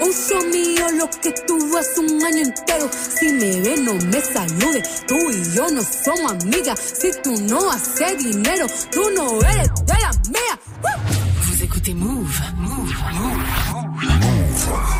Un 0.00 0.12
show 0.12 0.42
mío 0.46 0.86
lo 0.92 1.08
que 1.10 1.32
tuvo 1.46 1.78
hace 1.78 2.00
un 2.00 2.24
año 2.24 2.42
entero. 2.42 2.88
Si 2.92 3.32
me 3.32 3.60
ves, 3.60 3.80
no 3.80 3.94
me 3.94 4.20
saludes. 4.20 5.04
Tú 5.06 5.16
y 5.16 5.54
yo 5.54 5.68
no 5.70 5.82
somos 5.82 6.44
amigas. 6.68 6.80
Si 7.00 7.10
tú 7.22 7.32
no 7.42 7.70
haces 7.70 8.18
dinero, 8.18 8.66
tú 8.90 9.02
no 9.14 9.40
eres 9.42 9.70
de 9.86 9.94
la 9.94 10.10
mía. 10.30 10.58
Vous 11.44 11.62
écoutez 11.62 11.94
Move. 11.94 12.40
Move. 12.56 12.94
Move. 13.14 13.68
Un 13.74 14.97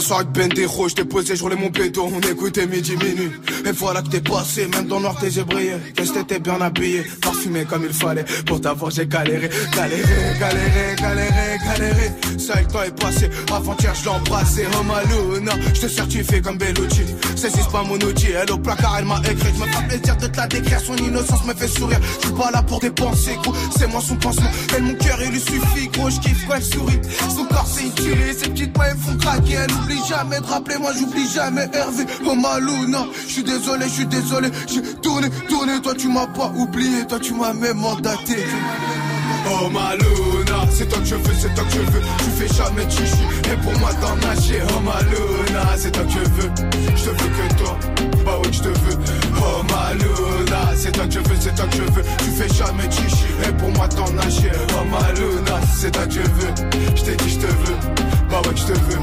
soir 0.00 0.20
avec 0.20 0.32
Bendejo, 0.32 0.88
je 0.88 0.94
t'ai 0.94 1.04
posé, 1.04 1.36
je 1.36 1.42
roulais 1.42 1.56
mon 1.56 1.70
béton, 1.70 2.10
on 2.14 2.20
écoutait 2.20 2.66
midi 2.66 2.96
minuit. 2.96 3.30
Et 3.64 3.72
voilà 3.72 4.02
que 4.02 4.08
t'es 4.08 4.20
passé, 4.20 4.66
même 4.68 4.86
dans 4.86 5.00
noir 5.00 5.16
tes 5.18 5.26
yeux 5.26 5.44
brillaient. 5.44 5.78
Que 5.94 6.02
t'étais 6.02 6.38
bien 6.38 6.60
habillé, 6.60 7.04
parfumé 7.20 7.64
comme 7.64 7.84
il 7.84 7.92
fallait. 7.92 8.24
Pour 8.46 8.60
t'avoir 8.60 8.90
j'ai 8.90 9.06
galéré, 9.06 9.50
galéré, 9.74 10.02
galéré, 10.38 10.96
galéré, 10.96 11.58
galéré. 11.64 12.12
Ça 12.38 12.60
le 12.60 12.66
temps 12.66 12.82
est 12.82 12.98
passé, 12.98 13.28
avant-hier 13.52 13.94
je 13.94 14.04
l'ai 14.04 14.10
embrassé. 14.10 14.66
Oh 14.78 14.82
Maluna, 14.84 15.52
je 15.74 15.80
te 15.80 15.88
certifie 15.88 16.40
comme 16.40 16.58
Bellucci. 16.58 17.02
C'est 17.36 17.50
pas 17.70 17.82
mon 17.82 17.96
outil, 17.96 18.28
elle 18.30 18.50
au 18.52 18.58
placard 18.58 18.96
elle 18.98 19.04
m'a 19.04 19.20
écrit. 19.30 19.52
Je 19.54 19.60
me 19.60 19.66
fais 19.66 19.88
plaisir 19.88 20.16
de 20.16 20.26
te 20.26 20.36
la 20.36 20.46
décrire, 20.46 20.80
son 20.80 20.96
innocence 20.96 21.44
me 21.44 21.54
fait 21.54 21.68
sourire. 21.68 22.00
Je 22.20 22.26
suis 22.26 22.36
pas 22.36 22.50
là 22.50 22.62
pour 22.62 22.80
dépenser, 22.80 23.36
gros, 23.42 23.54
c'est 23.76 23.88
moi 23.88 24.00
son 24.00 24.16
pansement. 24.16 24.50
Elle 24.76 24.82
mon 24.84 24.94
cœur 24.94 25.18
il 25.22 25.30
lui 25.30 25.40
suffit, 25.40 25.88
gros, 25.88 26.10
je 26.10 26.20
kiffe 26.20 26.46
elle 26.54 26.62
sourit. 26.62 27.00
Son 27.34 27.44
corps 27.44 27.66
c'est 27.66 27.84
utile, 27.86 28.18
ses 28.36 28.48
petites 28.50 28.76
mains 28.78 28.94
font 28.96 29.16
craquer. 29.18 29.66
Oublie 29.78 30.00
jamais 30.08 30.40
de 30.40 30.46
rappeler, 30.46 30.78
moi 30.78 30.92
j'oublie 30.98 31.28
jamais 31.28 31.68
Hervé. 31.72 32.04
Oh 32.26 32.34
Maluna, 32.34 33.06
je 33.26 33.32
suis 33.32 33.42
désolé, 33.42 33.86
je 33.86 33.92
suis 33.92 34.06
désolé. 34.06 34.48
J'ai 34.66 34.82
tourné, 35.02 35.28
tourné, 35.48 35.80
toi 35.82 35.94
tu 35.96 36.08
m'as 36.08 36.26
pas 36.26 36.52
oublié, 36.56 37.06
toi 37.06 37.18
tu 37.18 37.34
m'as 37.34 37.52
même 37.52 37.78
mandaté. 37.78 38.44
Oh 39.50 39.68
Maluna, 39.70 40.66
c'est 40.72 40.88
toi 40.88 40.98
que 40.98 41.06
je 41.06 41.14
veux, 41.14 41.34
c'est 41.40 41.54
toi 41.54 41.64
que 41.64 41.72
je 41.72 41.80
veux. 41.80 42.02
Tu 42.18 42.30
fais 42.38 42.54
jamais 42.54 42.90
chichi, 42.90 43.22
et 43.52 43.56
pour 43.62 43.78
moi 43.78 43.90
t'en 44.00 44.16
nager. 44.16 44.60
Oh 44.68 44.80
Maluna, 44.80 45.76
c'est 45.76 45.92
toi 45.92 46.04
que 46.04 46.10
je 46.10 46.18
veux. 46.18 46.50
Je 46.96 47.04
te 47.04 47.10
veux 47.10 47.14
que 47.16 47.54
toi, 47.54 47.78
bah 48.24 48.38
ouais, 48.42 48.52
je 48.52 48.60
te 48.60 48.68
veux. 48.68 48.98
Oh 49.36 49.57
Maluna, 49.70 50.72
c'est 50.76 50.92
toi 50.92 51.06
que 51.06 51.12
je 51.12 51.18
veux, 51.18 51.36
c'est 51.40 51.54
toi 51.54 51.66
que 51.66 51.76
je 51.76 51.82
veux. 51.82 52.02
Tu 52.18 52.30
fais 52.30 52.54
jamais 52.54 52.90
chichi, 52.90 53.26
et 53.46 53.52
pour 53.52 53.70
moi 53.70 53.88
t'en 53.88 54.10
nager. 54.12 54.50
Oh 54.70 54.84
Maluna, 54.90 55.60
c'est 55.76 55.90
toi 55.90 56.06
que 56.06 56.12
je 56.12 56.20
veux. 56.20 56.54
Je 56.96 57.02
t'ai 57.02 57.16
dit, 57.16 57.30
je 57.30 57.38
te 57.38 57.46
veux. 57.46 57.76
Bah 58.30 58.40
ouais, 58.44 58.56
je 58.56 58.64
te 58.64 58.72
veux. 58.72 58.98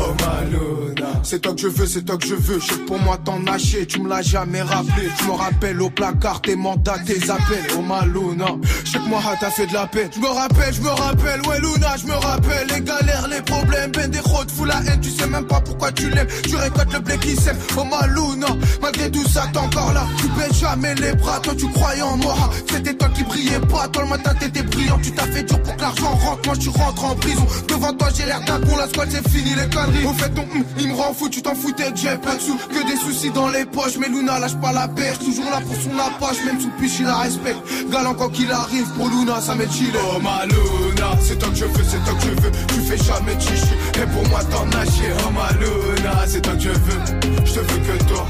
Oh 0.00 0.14
Maluna, 0.20 1.06
c'est 1.22 1.40
toi 1.40 1.52
que 1.54 1.60
je 1.60 1.68
veux, 1.68 1.86
c'est 1.86 2.02
toi 2.02 2.16
que 2.16 2.26
je 2.26 2.34
veux. 2.34 2.60
Je 2.60 2.74
pour 2.86 2.98
moi 3.00 3.18
t'en 3.24 3.40
nager, 3.40 3.86
tu 3.86 4.00
me 4.00 4.08
l'as 4.08 4.22
jamais 4.22 4.62
rappelé. 4.62 5.08
Je 5.20 5.24
me 5.26 5.32
rappelle 5.32 5.82
au 5.82 5.90
placard 5.90 6.40
tes 6.40 6.54
mandats, 6.56 6.98
tes 7.04 7.30
appels. 7.30 7.66
Oh 7.76 7.82
Maluna, 7.82 8.46
je 8.84 8.90
sais 8.92 8.98
que 8.98 9.08
moi 9.08 9.20
t'as 9.40 9.50
fait 9.50 9.66
de 9.66 9.74
la 9.74 9.86
peine. 9.86 10.08
Je 10.14 10.20
me 10.20 10.28
rappelle, 10.28 10.72
je 10.72 10.80
me 10.80 10.88
rappelle, 10.90 11.40
ouais 11.48 11.60
Luna, 11.60 11.96
je 12.00 12.06
me 12.06 12.14
rappelle 12.14 12.66
les 12.68 12.80
galères, 12.80 13.26
les 13.28 13.42
problèmes, 13.42 13.90
ben 13.90 14.08
des 14.10 14.20
routes, 14.20 14.50
fous 14.50 14.64
la 14.64 14.76
haine, 14.86 15.00
tu 15.00 15.10
sais 15.10 15.26
même 15.26 15.46
pas 15.46 15.60
pourquoi 15.60 15.90
tu 15.92 16.08
l'aimes. 16.10 16.28
Tu 16.44 16.54
récoltes 16.54 16.92
le 16.92 17.00
blé 17.00 17.18
qui 17.18 17.34
sème. 17.34 17.56
Oh 17.76 17.84
Maluna, 17.84 18.48
malgré 18.80 19.10
tout 19.10 19.26
ça 19.26 19.48
t'es 19.52 19.58
encore 19.58 19.92
là. 19.92 20.06
Tu 20.16 20.28
baisses 20.28 20.60
jamais 20.60 20.94
les 20.94 21.12
bras, 21.14 21.38
toi 21.40 21.54
tu 21.56 21.68
croyais 21.70 22.02
en 22.02 22.16
moi. 22.16 22.34
C'était 22.70 22.94
toi 22.94 23.08
qui 23.14 23.22
brillais 23.24 23.60
pas, 23.60 23.88
toi 23.88 24.02
le 24.02 24.08
matin 24.08 24.32
t'étais 24.38 24.62
brillant. 24.62 24.98
Tu 25.02 25.12
t'as 25.12 25.26
fait 25.26 25.42
dur 25.42 25.60
pour 25.62 25.76
que 25.76 25.80
l'argent 25.80 26.10
rentre, 26.10 26.40
moi 26.46 26.56
tu 26.56 26.68
rentres 26.68 27.04
en 27.04 27.14
prison. 27.16 27.46
Devant 27.68 27.92
toi 27.92 28.08
j'ai 28.14 28.26
l'air 28.26 28.40
d'un 28.46 28.60
con, 28.60 28.76
la 28.76 28.88
squad 28.88 29.08
c'est 29.10 29.28
fini 29.28 29.54
les 29.54 29.68
conneries. 29.74 30.06
Au 30.06 30.12
fait 30.14 30.30
ton 30.30 30.42
hum, 30.42 30.64
il 30.78 30.88
me 30.88 30.94
rend 30.94 31.12
fou, 31.14 31.28
tu 31.28 31.42
t'en 31.42 31.54
foutais 31.54 31.92
j'ai 31.94 32.16
pas 32.16 32.36
de 32.36 32.40
sous, 32.40 32.56
que 32.56 32.86
des 32.86 32.96
soucis 32.96 33.30
dans 33.30 33.48
les 33.48 33.64
poches. 33.64 33.96
Mais 34.00 34.08
Luna 34.08 34.38
lâche 34.38 34.56
pas 34.56 34.72
la 34.72 34.88
perche, 34.88 35.18
toujours 35.18 35.50
là 35.50 35.60
pour 35.60 35.76
son 35.76 35.98
approche, 35.98 36.44
même 36.44 36.60
sous 36.60 36.70
piche 36.80 36.98
il 37.00 37.06
la 37.06 37.18
respecte. 37.18 37.60
Galant 37.90 38.14
quand 38.14 38.28
qu'il 38.30 38.50
arrive, 38.50 38.88
pour 38.96 39.08
Luna 39.08 39.40
ça 39.40 39.54
m'est 39.54 39.70
chill. 39.70 39.92
Oh 39.94 40.20
ma 40.20 40.44
Luna, 40.46 41.10
c'est 41.20 41.38
toi 41.38 41.48
que 41.50 41.56
je 41.56 41.64
veux, 41.64 41.84
c'est 41.84 42.04
toi 42.04 42.14
que 42.14 42.24
je 42.24 42.42
veux. 42.42 42.52
Tu 42.68 42.80
fais 42.82 42.98
jamais 43.04 43.38
chichi, 43.40 43.74
et 43.94 44.06
pour 44.06 44.28
moi 44.28 44.40
t'en 44.44 44.66
nager. 44.66 45.12
Oh 45.26 45.30
ma 45.32 45.50
Luna, 45.58 46.24
c'est 46.26 46.40
toi 46.40 46.54
que 46.54 46.60
je 46.60 46.70
veux. 46.70 47.00
Je 47.44 47.52
te 47.52 47.60
veux 47.60 47.78
que 47.78 48.04
toi, 48.04 48.26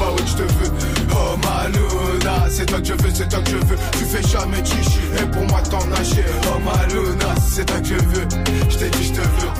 bah 0.00 0.12
ouais 0.16 0.24
je 0.26 0.34
te 0.34 0.42
veux. 0.42 0.72
Oh 1.14 1.21
ma 1.44 1.68
Luna, 1.68 2.46
c'est 2.48 2.66
toi 2.66 2.80
que 2.80 2.86
je 2.86 2.92
veux, 2.94 3.10
c'est 3.14 3.28
toi 3.28 3.40
que 3.40 3.50
je 3.50 3.56
veux. 3.56 3.78
Tu 3.98 4.04
fais 4.04 4.22
jamais 4.28 4.64
chichi, 4.64 5.00
et 5.18 5.26
pour 5.30 5.44
moi 5.46 5.60
t'en 5.62 5.84
nager. 5.86 6.24
Oh 6.46 6.58
ma 6.64 6.86
Luna, 6.92 7.34
c'est 7.50 7.64
toi 7.64 7.80
que 7.80 7.86
je 7.86 7.94
veux. 7.94 8.28
Je 8.70 8.76
t'ai 8.78 8.90
dit 8.90 9.04
je 9.04 9.12
te 9.12 9.20
veux, 9.20 9.52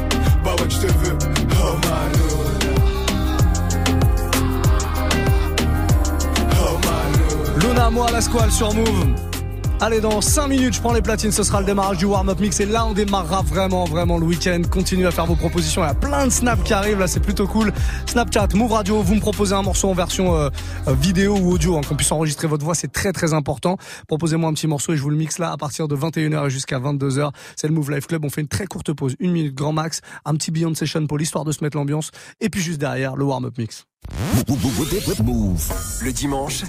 bah 0.44 0.54
ouais 0.58 0.68
je 0.68 0.78
te 0.78 0.86
veux. 0.86 1.18
Oh 1.62 1.76
ma 1.84 2.00
Luna. 2.16 2.32
Luna, 7.60 7.90
moi, 7.90 8.10
la 8.10 8.20
squale 8.20 8.50
sur 8.50 8.74
Move. 8.74 9.31
Allez, 9.84 10.00
dans 10.00 10.20
5 10.20 10.46
minutes, 10.46 10.74
je 10.74 10.80
prends 10.80 10.92
les 10.92 11.02
platines, 11.02 11.32
ce 11.32 11.42
sera 11.42 11.58
le 11.58 11.66
démarrage 11.66 11.98
du 11.98 12.04
warm-up 12.04 12.38
mix. 12.38 12.60
Et 12.60 12.66
là, 12.66 12.86
on 12.86 12.92
démarrera 12.92 13.42
vraiment, 13.42 13.84
vraiment 13.84 14.16
le 14.16 14.24
week-end. 14.24 14.62
Continuez 14.70 15.06
à 15.06 15.10
faire 15.10 15.26
vos 15.26 15.34
propositions. 15.34 15.82
Il 15.82 15.88
y 15.88 15.90
a 15.90 15.94
plein 15.94 16.24
de 16.24 16.30
snaps 16.30 16.62
qui 16.62 16.72
arrivent, 16.72 17.00
là, 17.00 17.08
c'est 17.08 17.18
plutôt 17.18 17.48
cool. 17.48 17.72
Snapchat, 18.06 18.46
Move 18.54 18.70
Radio, 18.70 19.02
vous 19.02 19.16
me 19.16 19.20
proposez 19.20 19.56
un 19.56 19.62
morceau 19.62 19.88
en 19.88 19.92
version 19.92 20.36
euh, 20.36 20.50
euh, 20.86 20.94
vidéo 20.94 21.36
ou 21.36 21.50
audio, 21.50 21.76
hein, 21.76 21.80
qu'on 21.80 21.96
puisse 21.96 22.12
enregistrer 22.12 22.46
votre 22.46 22.64
voix, 22.64 22.76
c'est 22.76 22.92
très, 22.92 23.12
très 23.12 23.34
important. 23.34 23.76
Proposez-moi 24.06 24.48
un 24.48 24.54
petit 24.54 24.68
morceau 24.68 24.92
et 24.92 24.96
je 24.96 25.02
vous 25.02 25.10
le 25.10 25.16
mixe 25.16 25.40
là 25.40 25.50
à 25.50 25.56
partir 25.56 25.88
de 25.88 25.96
21h 25.96 26.48
jusqu'à 26.48 26.78
22h. 26.78 27.32
C'est 27.56 27.66
le 27.66 27.74
Move 27.74 27.90
Life 27.90 28.06
Club. 28.06 28.24
On 28.24 28.30
fait 28.30 28.42
une 28.42 28.46
très 28.46 28.66
courte 28.66 28.92
pause, 28.92 29.16
une 29.18 29.32
minute 29.32 29.56
grand 29.56 29.72
max, 29.72 30.00
un 30.24 30.36
petit 30.36 30.52
Beyond 30.52 30.76
Session 30.76 31.08
pour 31.08 31.18
l'histoire 31.18 31.44
de 31.44 31.50
se 31.50 31.64
mettre 31.64 31.76
l'ambiance. 31.76 32.12
Et 32.40 32.50
puis 32.50 32.60
juste 32.60 32.78
derrière, 32.78 33.16
le 33.16 33.24
warm-up 33.24 33.58
mix. 33.58 33.84
Move. 35.22 35.72
Le 36.02 36.12
dimanche, 36.12 36.62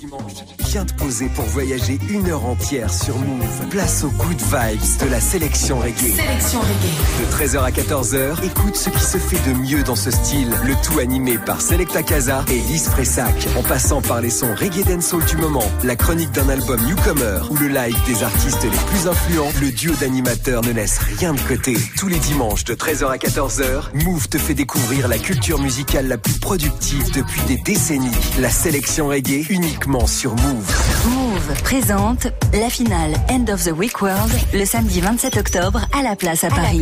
viens 0.70 0.86
te 0.86 0.94
poser 0.94 1.28
pour 1.30 1.46
voyager 1.46 2.00
une 2.10 2.30
heure 2.30 2.46
entière 2.46 2.94
sur 2.94 3.18
Move. 3.18 3.70
Place 3.70 4.04
aux 4.04 4.10
good 4.10 4.40
vibes 4.40 5.06
de 5.06 5.12
la 5.12 5.20
sélection 5.20 5.80
reggae. 5.80 6.16
Sélection 6.16 6.60
reggae. 6.60 7.20
De 7.20 7.36
13h 7.36 7.64
à 7.64 7.72
14h, 7.72 8.44
écoute 8.46 8.76
ce 8.76 8.90
qui 8.90 9.04
se 9.04 9.18
fait 9.18 9.50
de 9.50 9.56
mieux 9.58 9.84
dans 9.84 9.96
ce 9.96 10.12
style. 10.12 10.50
Le 10.66 10.76
tout 10.84 11.00
animé 11.00 11.38
par 11.38 11.62
Selecta 11.62 12.04
Casa 12.04 12.46
et 12.50 12.60
Liz 12.60 12.88
Fressac. 12.90 13.34
En 13.58 13.64
passant 13.64 14.02
par 14.02 14.22
les 14.22 14.30
sons 14.30 14.54
reggae 14.56 14.86
dancehall 14.86 15.26
du 15.26 15.38
moment, 15.38 15.66
la 15.84 15.96
chronique 15.96 16.32
d'un 16.32 16.50
album 16.50 16.80
newcomer 16.86 17.40
ou 17.50 17.58
le 17.58 17.68
live 17.68 17.98
des 18.06 18.24
artistes 18.24 18.64
les 18.64 18.70
plus 18.70 19.08
influents, 19.08 19.52
le 19.62 19.72
duo 19.72 19.94
d'animateurs 19.96 20.62
ne 20.62 20.72
laisse 20.72 21.00
rien 21.00 21.34
de 21.34 21.42
côté. 21.42 21.76
Tous 21.98 22.08
les 22.08 22.20
dimanches 22.20 22.66
de 22.66 22.76
13h 22.76 23.08
à 23.08 23.18
14h, 23.18 24.06
Move 24.06 24.30
te 24.30 24.38
fait 24.38 24.54
découvrir 24.54 25.08
la 25.08 25.18
culture 25.18 25.60
musicale 25.60 26.08
la 26.08 26.18
plus 26.18 26.40
productive 26.40 27.12
de 27.12 27.22
depuis 27.24 27.42
des 27.44 27.58
décennies. 27.58 28.12
La 28.40 28.50
sélection 28.50 29.08
reggae 29.08 29.46
uniquement 29.50 30.08
sur 30.08 30.36
Move. 30.36 30.72
Move. 31.06 31.33
Présente 31.64 32.28
la 32.54 32.70
finale 32.70 33.14
End 33.30 33.52
of 33.52 33.64
the 33.66 33.72
Week 33.72 34.02
World 34.02 34.32
le 34.54 34.66
samedi 34.66 35.02
27 35.02 35.38
octobre 35.38 35.82
à 35.98 36.02
la 36.02 36.16
place 36.16 36.44
à, 36.44 36.50
Paris. 36.50 36.82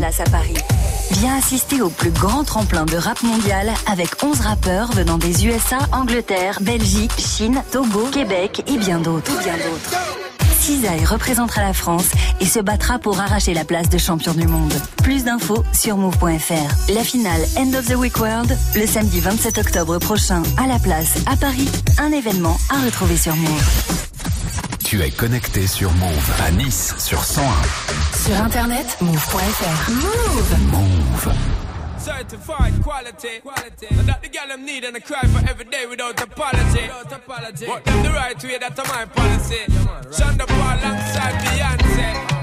Viens 1.11 1.35
assister 1.35 1.81
au 1.81 1.89
plus 1.89 2.11
grand 2.11 2.43
tremplin 2.43 2.85
de 2.85 2.95
rap 2.95 3.23
mondial 3.23 3.71
avec 3.87 4.23
11 4.23 4.39
rappeurs 4.41 4.91
venant 4.91 5.17
des 5.17 5.47
USA, 5.47 5.79
Angleterre, 5.91 6.59
Belgique, 6.61 7.13
Chine, 7.17 7.63
Togo, 7.71 8.07
Québec 8.11 8.63
et 8.67 8.77
bien 8.77 8.99
d'autres. 8.99 9.31
Bien 9.39 9.53
d'autres. 9.53 9.97
Cisaille 10.59 11.05
représentera 11.05 11.61
la 11.61 11.73
France 11.73 12.11
et 12.39 12.45
se 12.45 12.59
battra 12.59 12.99
pour 12.99 13.19
arracher 13.19 13.55
la 13.55 13.65
place 13.65 13.89
de 13.89 13.97
champion 13.97 14.33
du 14.33 14.47
monde. 14.47 14.73
Plus 15.01 15.23
d'infos 15.23 15.63
sur 15.73 15.97
move.fr. 15.97 16.93
La 16.93 17.03
finale 17.03 17.41
End 17.57 17.73
of 17.73 17.87
the 17.87 17.95
Week 17.95 18.17
World, 18.19 18.55
le 18.75 18.85
samedi 18.85 19.21
27 19.21 19.57
octobre 19.57 19.97
prochain 19.97 20.43
à 20.57 20.67
La 20.67 20.77
Place, 20.77 21.15
à 21.25 21.35
Paris. 21.35 21.69
Un 21.97 22.11
événement 22.11 22.57
à 22.69 22.85
retrouver 22.85 23.17
sur 23.17 23.35
Move. 23.35 24.10
Tu 24.83 25.01
es 25.01 25.11
connecté 25.11 25.67
sur 25.67 25.91
Move 25.93 26.31
à 26.45 26.51
Nice 26.51 26.93
sur 26.97 27.23
101. 27.23 27.45
Sur 28.25 28.35
internet 28.43 28.97
move.fr. 29.01 29.91
Move. 29.91 30.59
Move. 30.71 31.33
Certified 31.97 32.73
quality, 32.83 33.39
quality. 33.41 33.87
And 33.91 34.07
that 34.07 34.21
the 34.21 34.29
girl 34.29 34.51
I'm 34.51 34.65
needing 34.65 34.93
to 34.93 34.99
cry 34.99 35.21
for 35.27 35.47
every 35.49 35.65
day 35.65 35.85
without 35.89 36.19
apology. 36.21 36.81
Without 36.81 37.11
apology. 37.13 37.65
But 37.67 37.85
them 37.85 38.03
the 38.03 38.09
right 38.09 38.43
way, 38.43 38.57
that's 38.59 38.77
my 38.77 39.05
policy. 39.05 39.55
Yeah, 39.67 39.75
man, 39.75 39.85
right. 39.85 40.05
Shonda 40.11 40.47
Paul 40.47 40.77
alongside 40.79 41.35
Beyonce. 41.45 42.40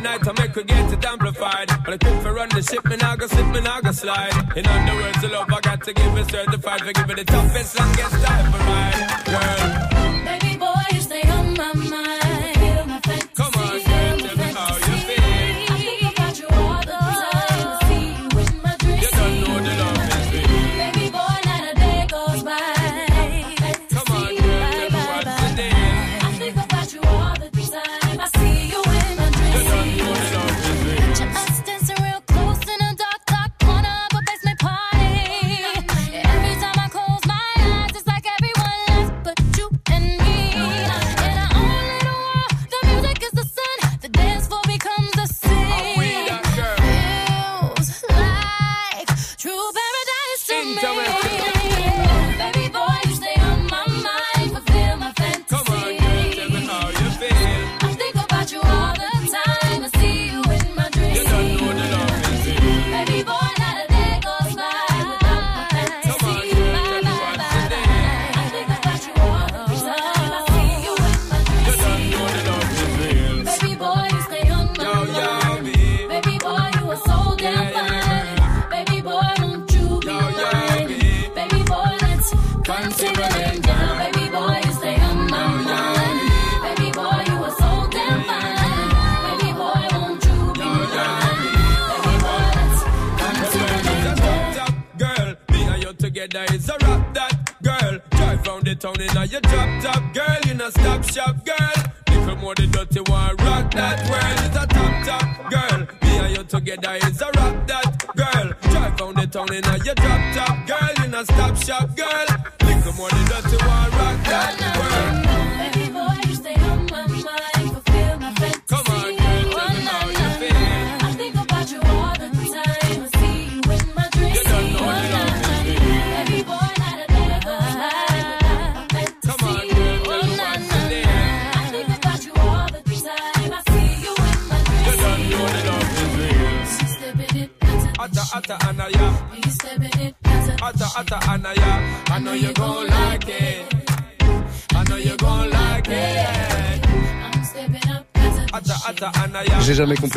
night, 0.00 0.26
I 0.26 0.32
make 0.40 0.54
her 0.54 0.62
get 0.62 0.92
it 0.92 1.04
amplified. 1.04 1.68
But 1.84 1.94
I 1.94 1.98
keep 1.98 2.22
for 2.22 2.32
run 2.32 2.48
the 2.50 2.62
ship, 2.62 2.84
me 2.86 2.96
now 2.96 3.16
go 3.16 3.26
slip, 3.26 3.46
me 3.46 3.60
now 3.60 3.80
go 3.80 3.92
slide. 3.92 4.34
In 4.56 4.66
other 4.66 4.94
words, 4.96 5.20
the 5.20 5.28
love 5.28 5.52
I 5.52 5.60
got 5.60 5.84
to 5.84 5.92
give 5.92 6.16
it 6.16 6.30
certified. 6.30 6.80
For 6.80 6.92
giving 6.92 7.16
the 7.16 7.24
toughest, 7.24 7.78
longest 7.78 8.24
time 8.24 8.52
for 8.52 8.58
mine, 8.58 9.00
girl. 9.26 9.79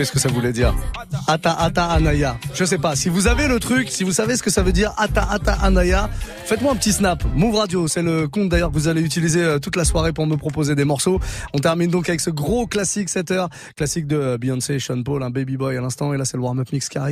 Ce 0.01 0.11
que 0.11 0.19
ça 0.19 0.29
voulait 0.29 0.51
dire. 0.51 0.73
Ata 1.27 1.53
Ata 1.53 1.85
Anaya. 1.85 2.37
Je 2.53 2.65
sais 2.65 2.77
pas. 2.77 2.95
Si 2.95 3.09
vous 3.09 3.27
avez 3.27 3.47
le 3.47 3.59
truc, 3.59 3.89
si 3.89 4.03
vous 4.03 4.11
savez 4.11 4.35
ce 4.35 4.43
que 4.43 4.49
ça 4.49 4.63
veut 4.63 4.71
dire 4.71 4.93
Ata 4.97 5.27
Ata 5.29 5.53
Anaya, 5.61 6.09
faites-moi 6.45 6.73
un 6.73 6.75
petit 6.75 6.91
snap. 6.91 7.23
Move 7.35 7.55
Radio, 7.55 7.87
c'est 7.87 8.01
le 8.01 8.27
compte 8.27 8.49
d'ailleurs 8.49 8.69
que 8.69 8.75
vous 8.75 8.87
allez 8.87 9.01
utiliser 9.01 9.43
euh, 9.43 9.59
toute 9.59 9.75
la 9.75 9.85
soirée 9.85 10.11
pour 10.11 10.25
me 10.25 10.35
proposer 10.35 10.75
des 10.75 10.85
morceaux. 10.85 11.19
On 11.53 11.59
termine 11.59 11.91
donc 11.91 12.09
avec 12.09 12.21
ce 12.21 12.31
gros 12.31 12.65
classique 12.65 13.09
7 13.09 13.31
heures, 13.31 13.49
classique 13.75 14.07
de 14.07 14.37
Beyoncé, 14.37 14.79
Sean 14.79 15.01
Paul, 15.03 15.21
un 15.21 15.29
Baby 15.29 15.57
Boy 15.57 15.77
à 15.77 15.81
l'instant. 15.81 16.13
Et 16.13 16.17
là, 16.17 16.25
c'est 16.25 16.37
le 16.37 16.43
warm-up 16.43 16.71
mix 16.73 16.89
qui 16.89 16.97
arrive. 16.97 17.11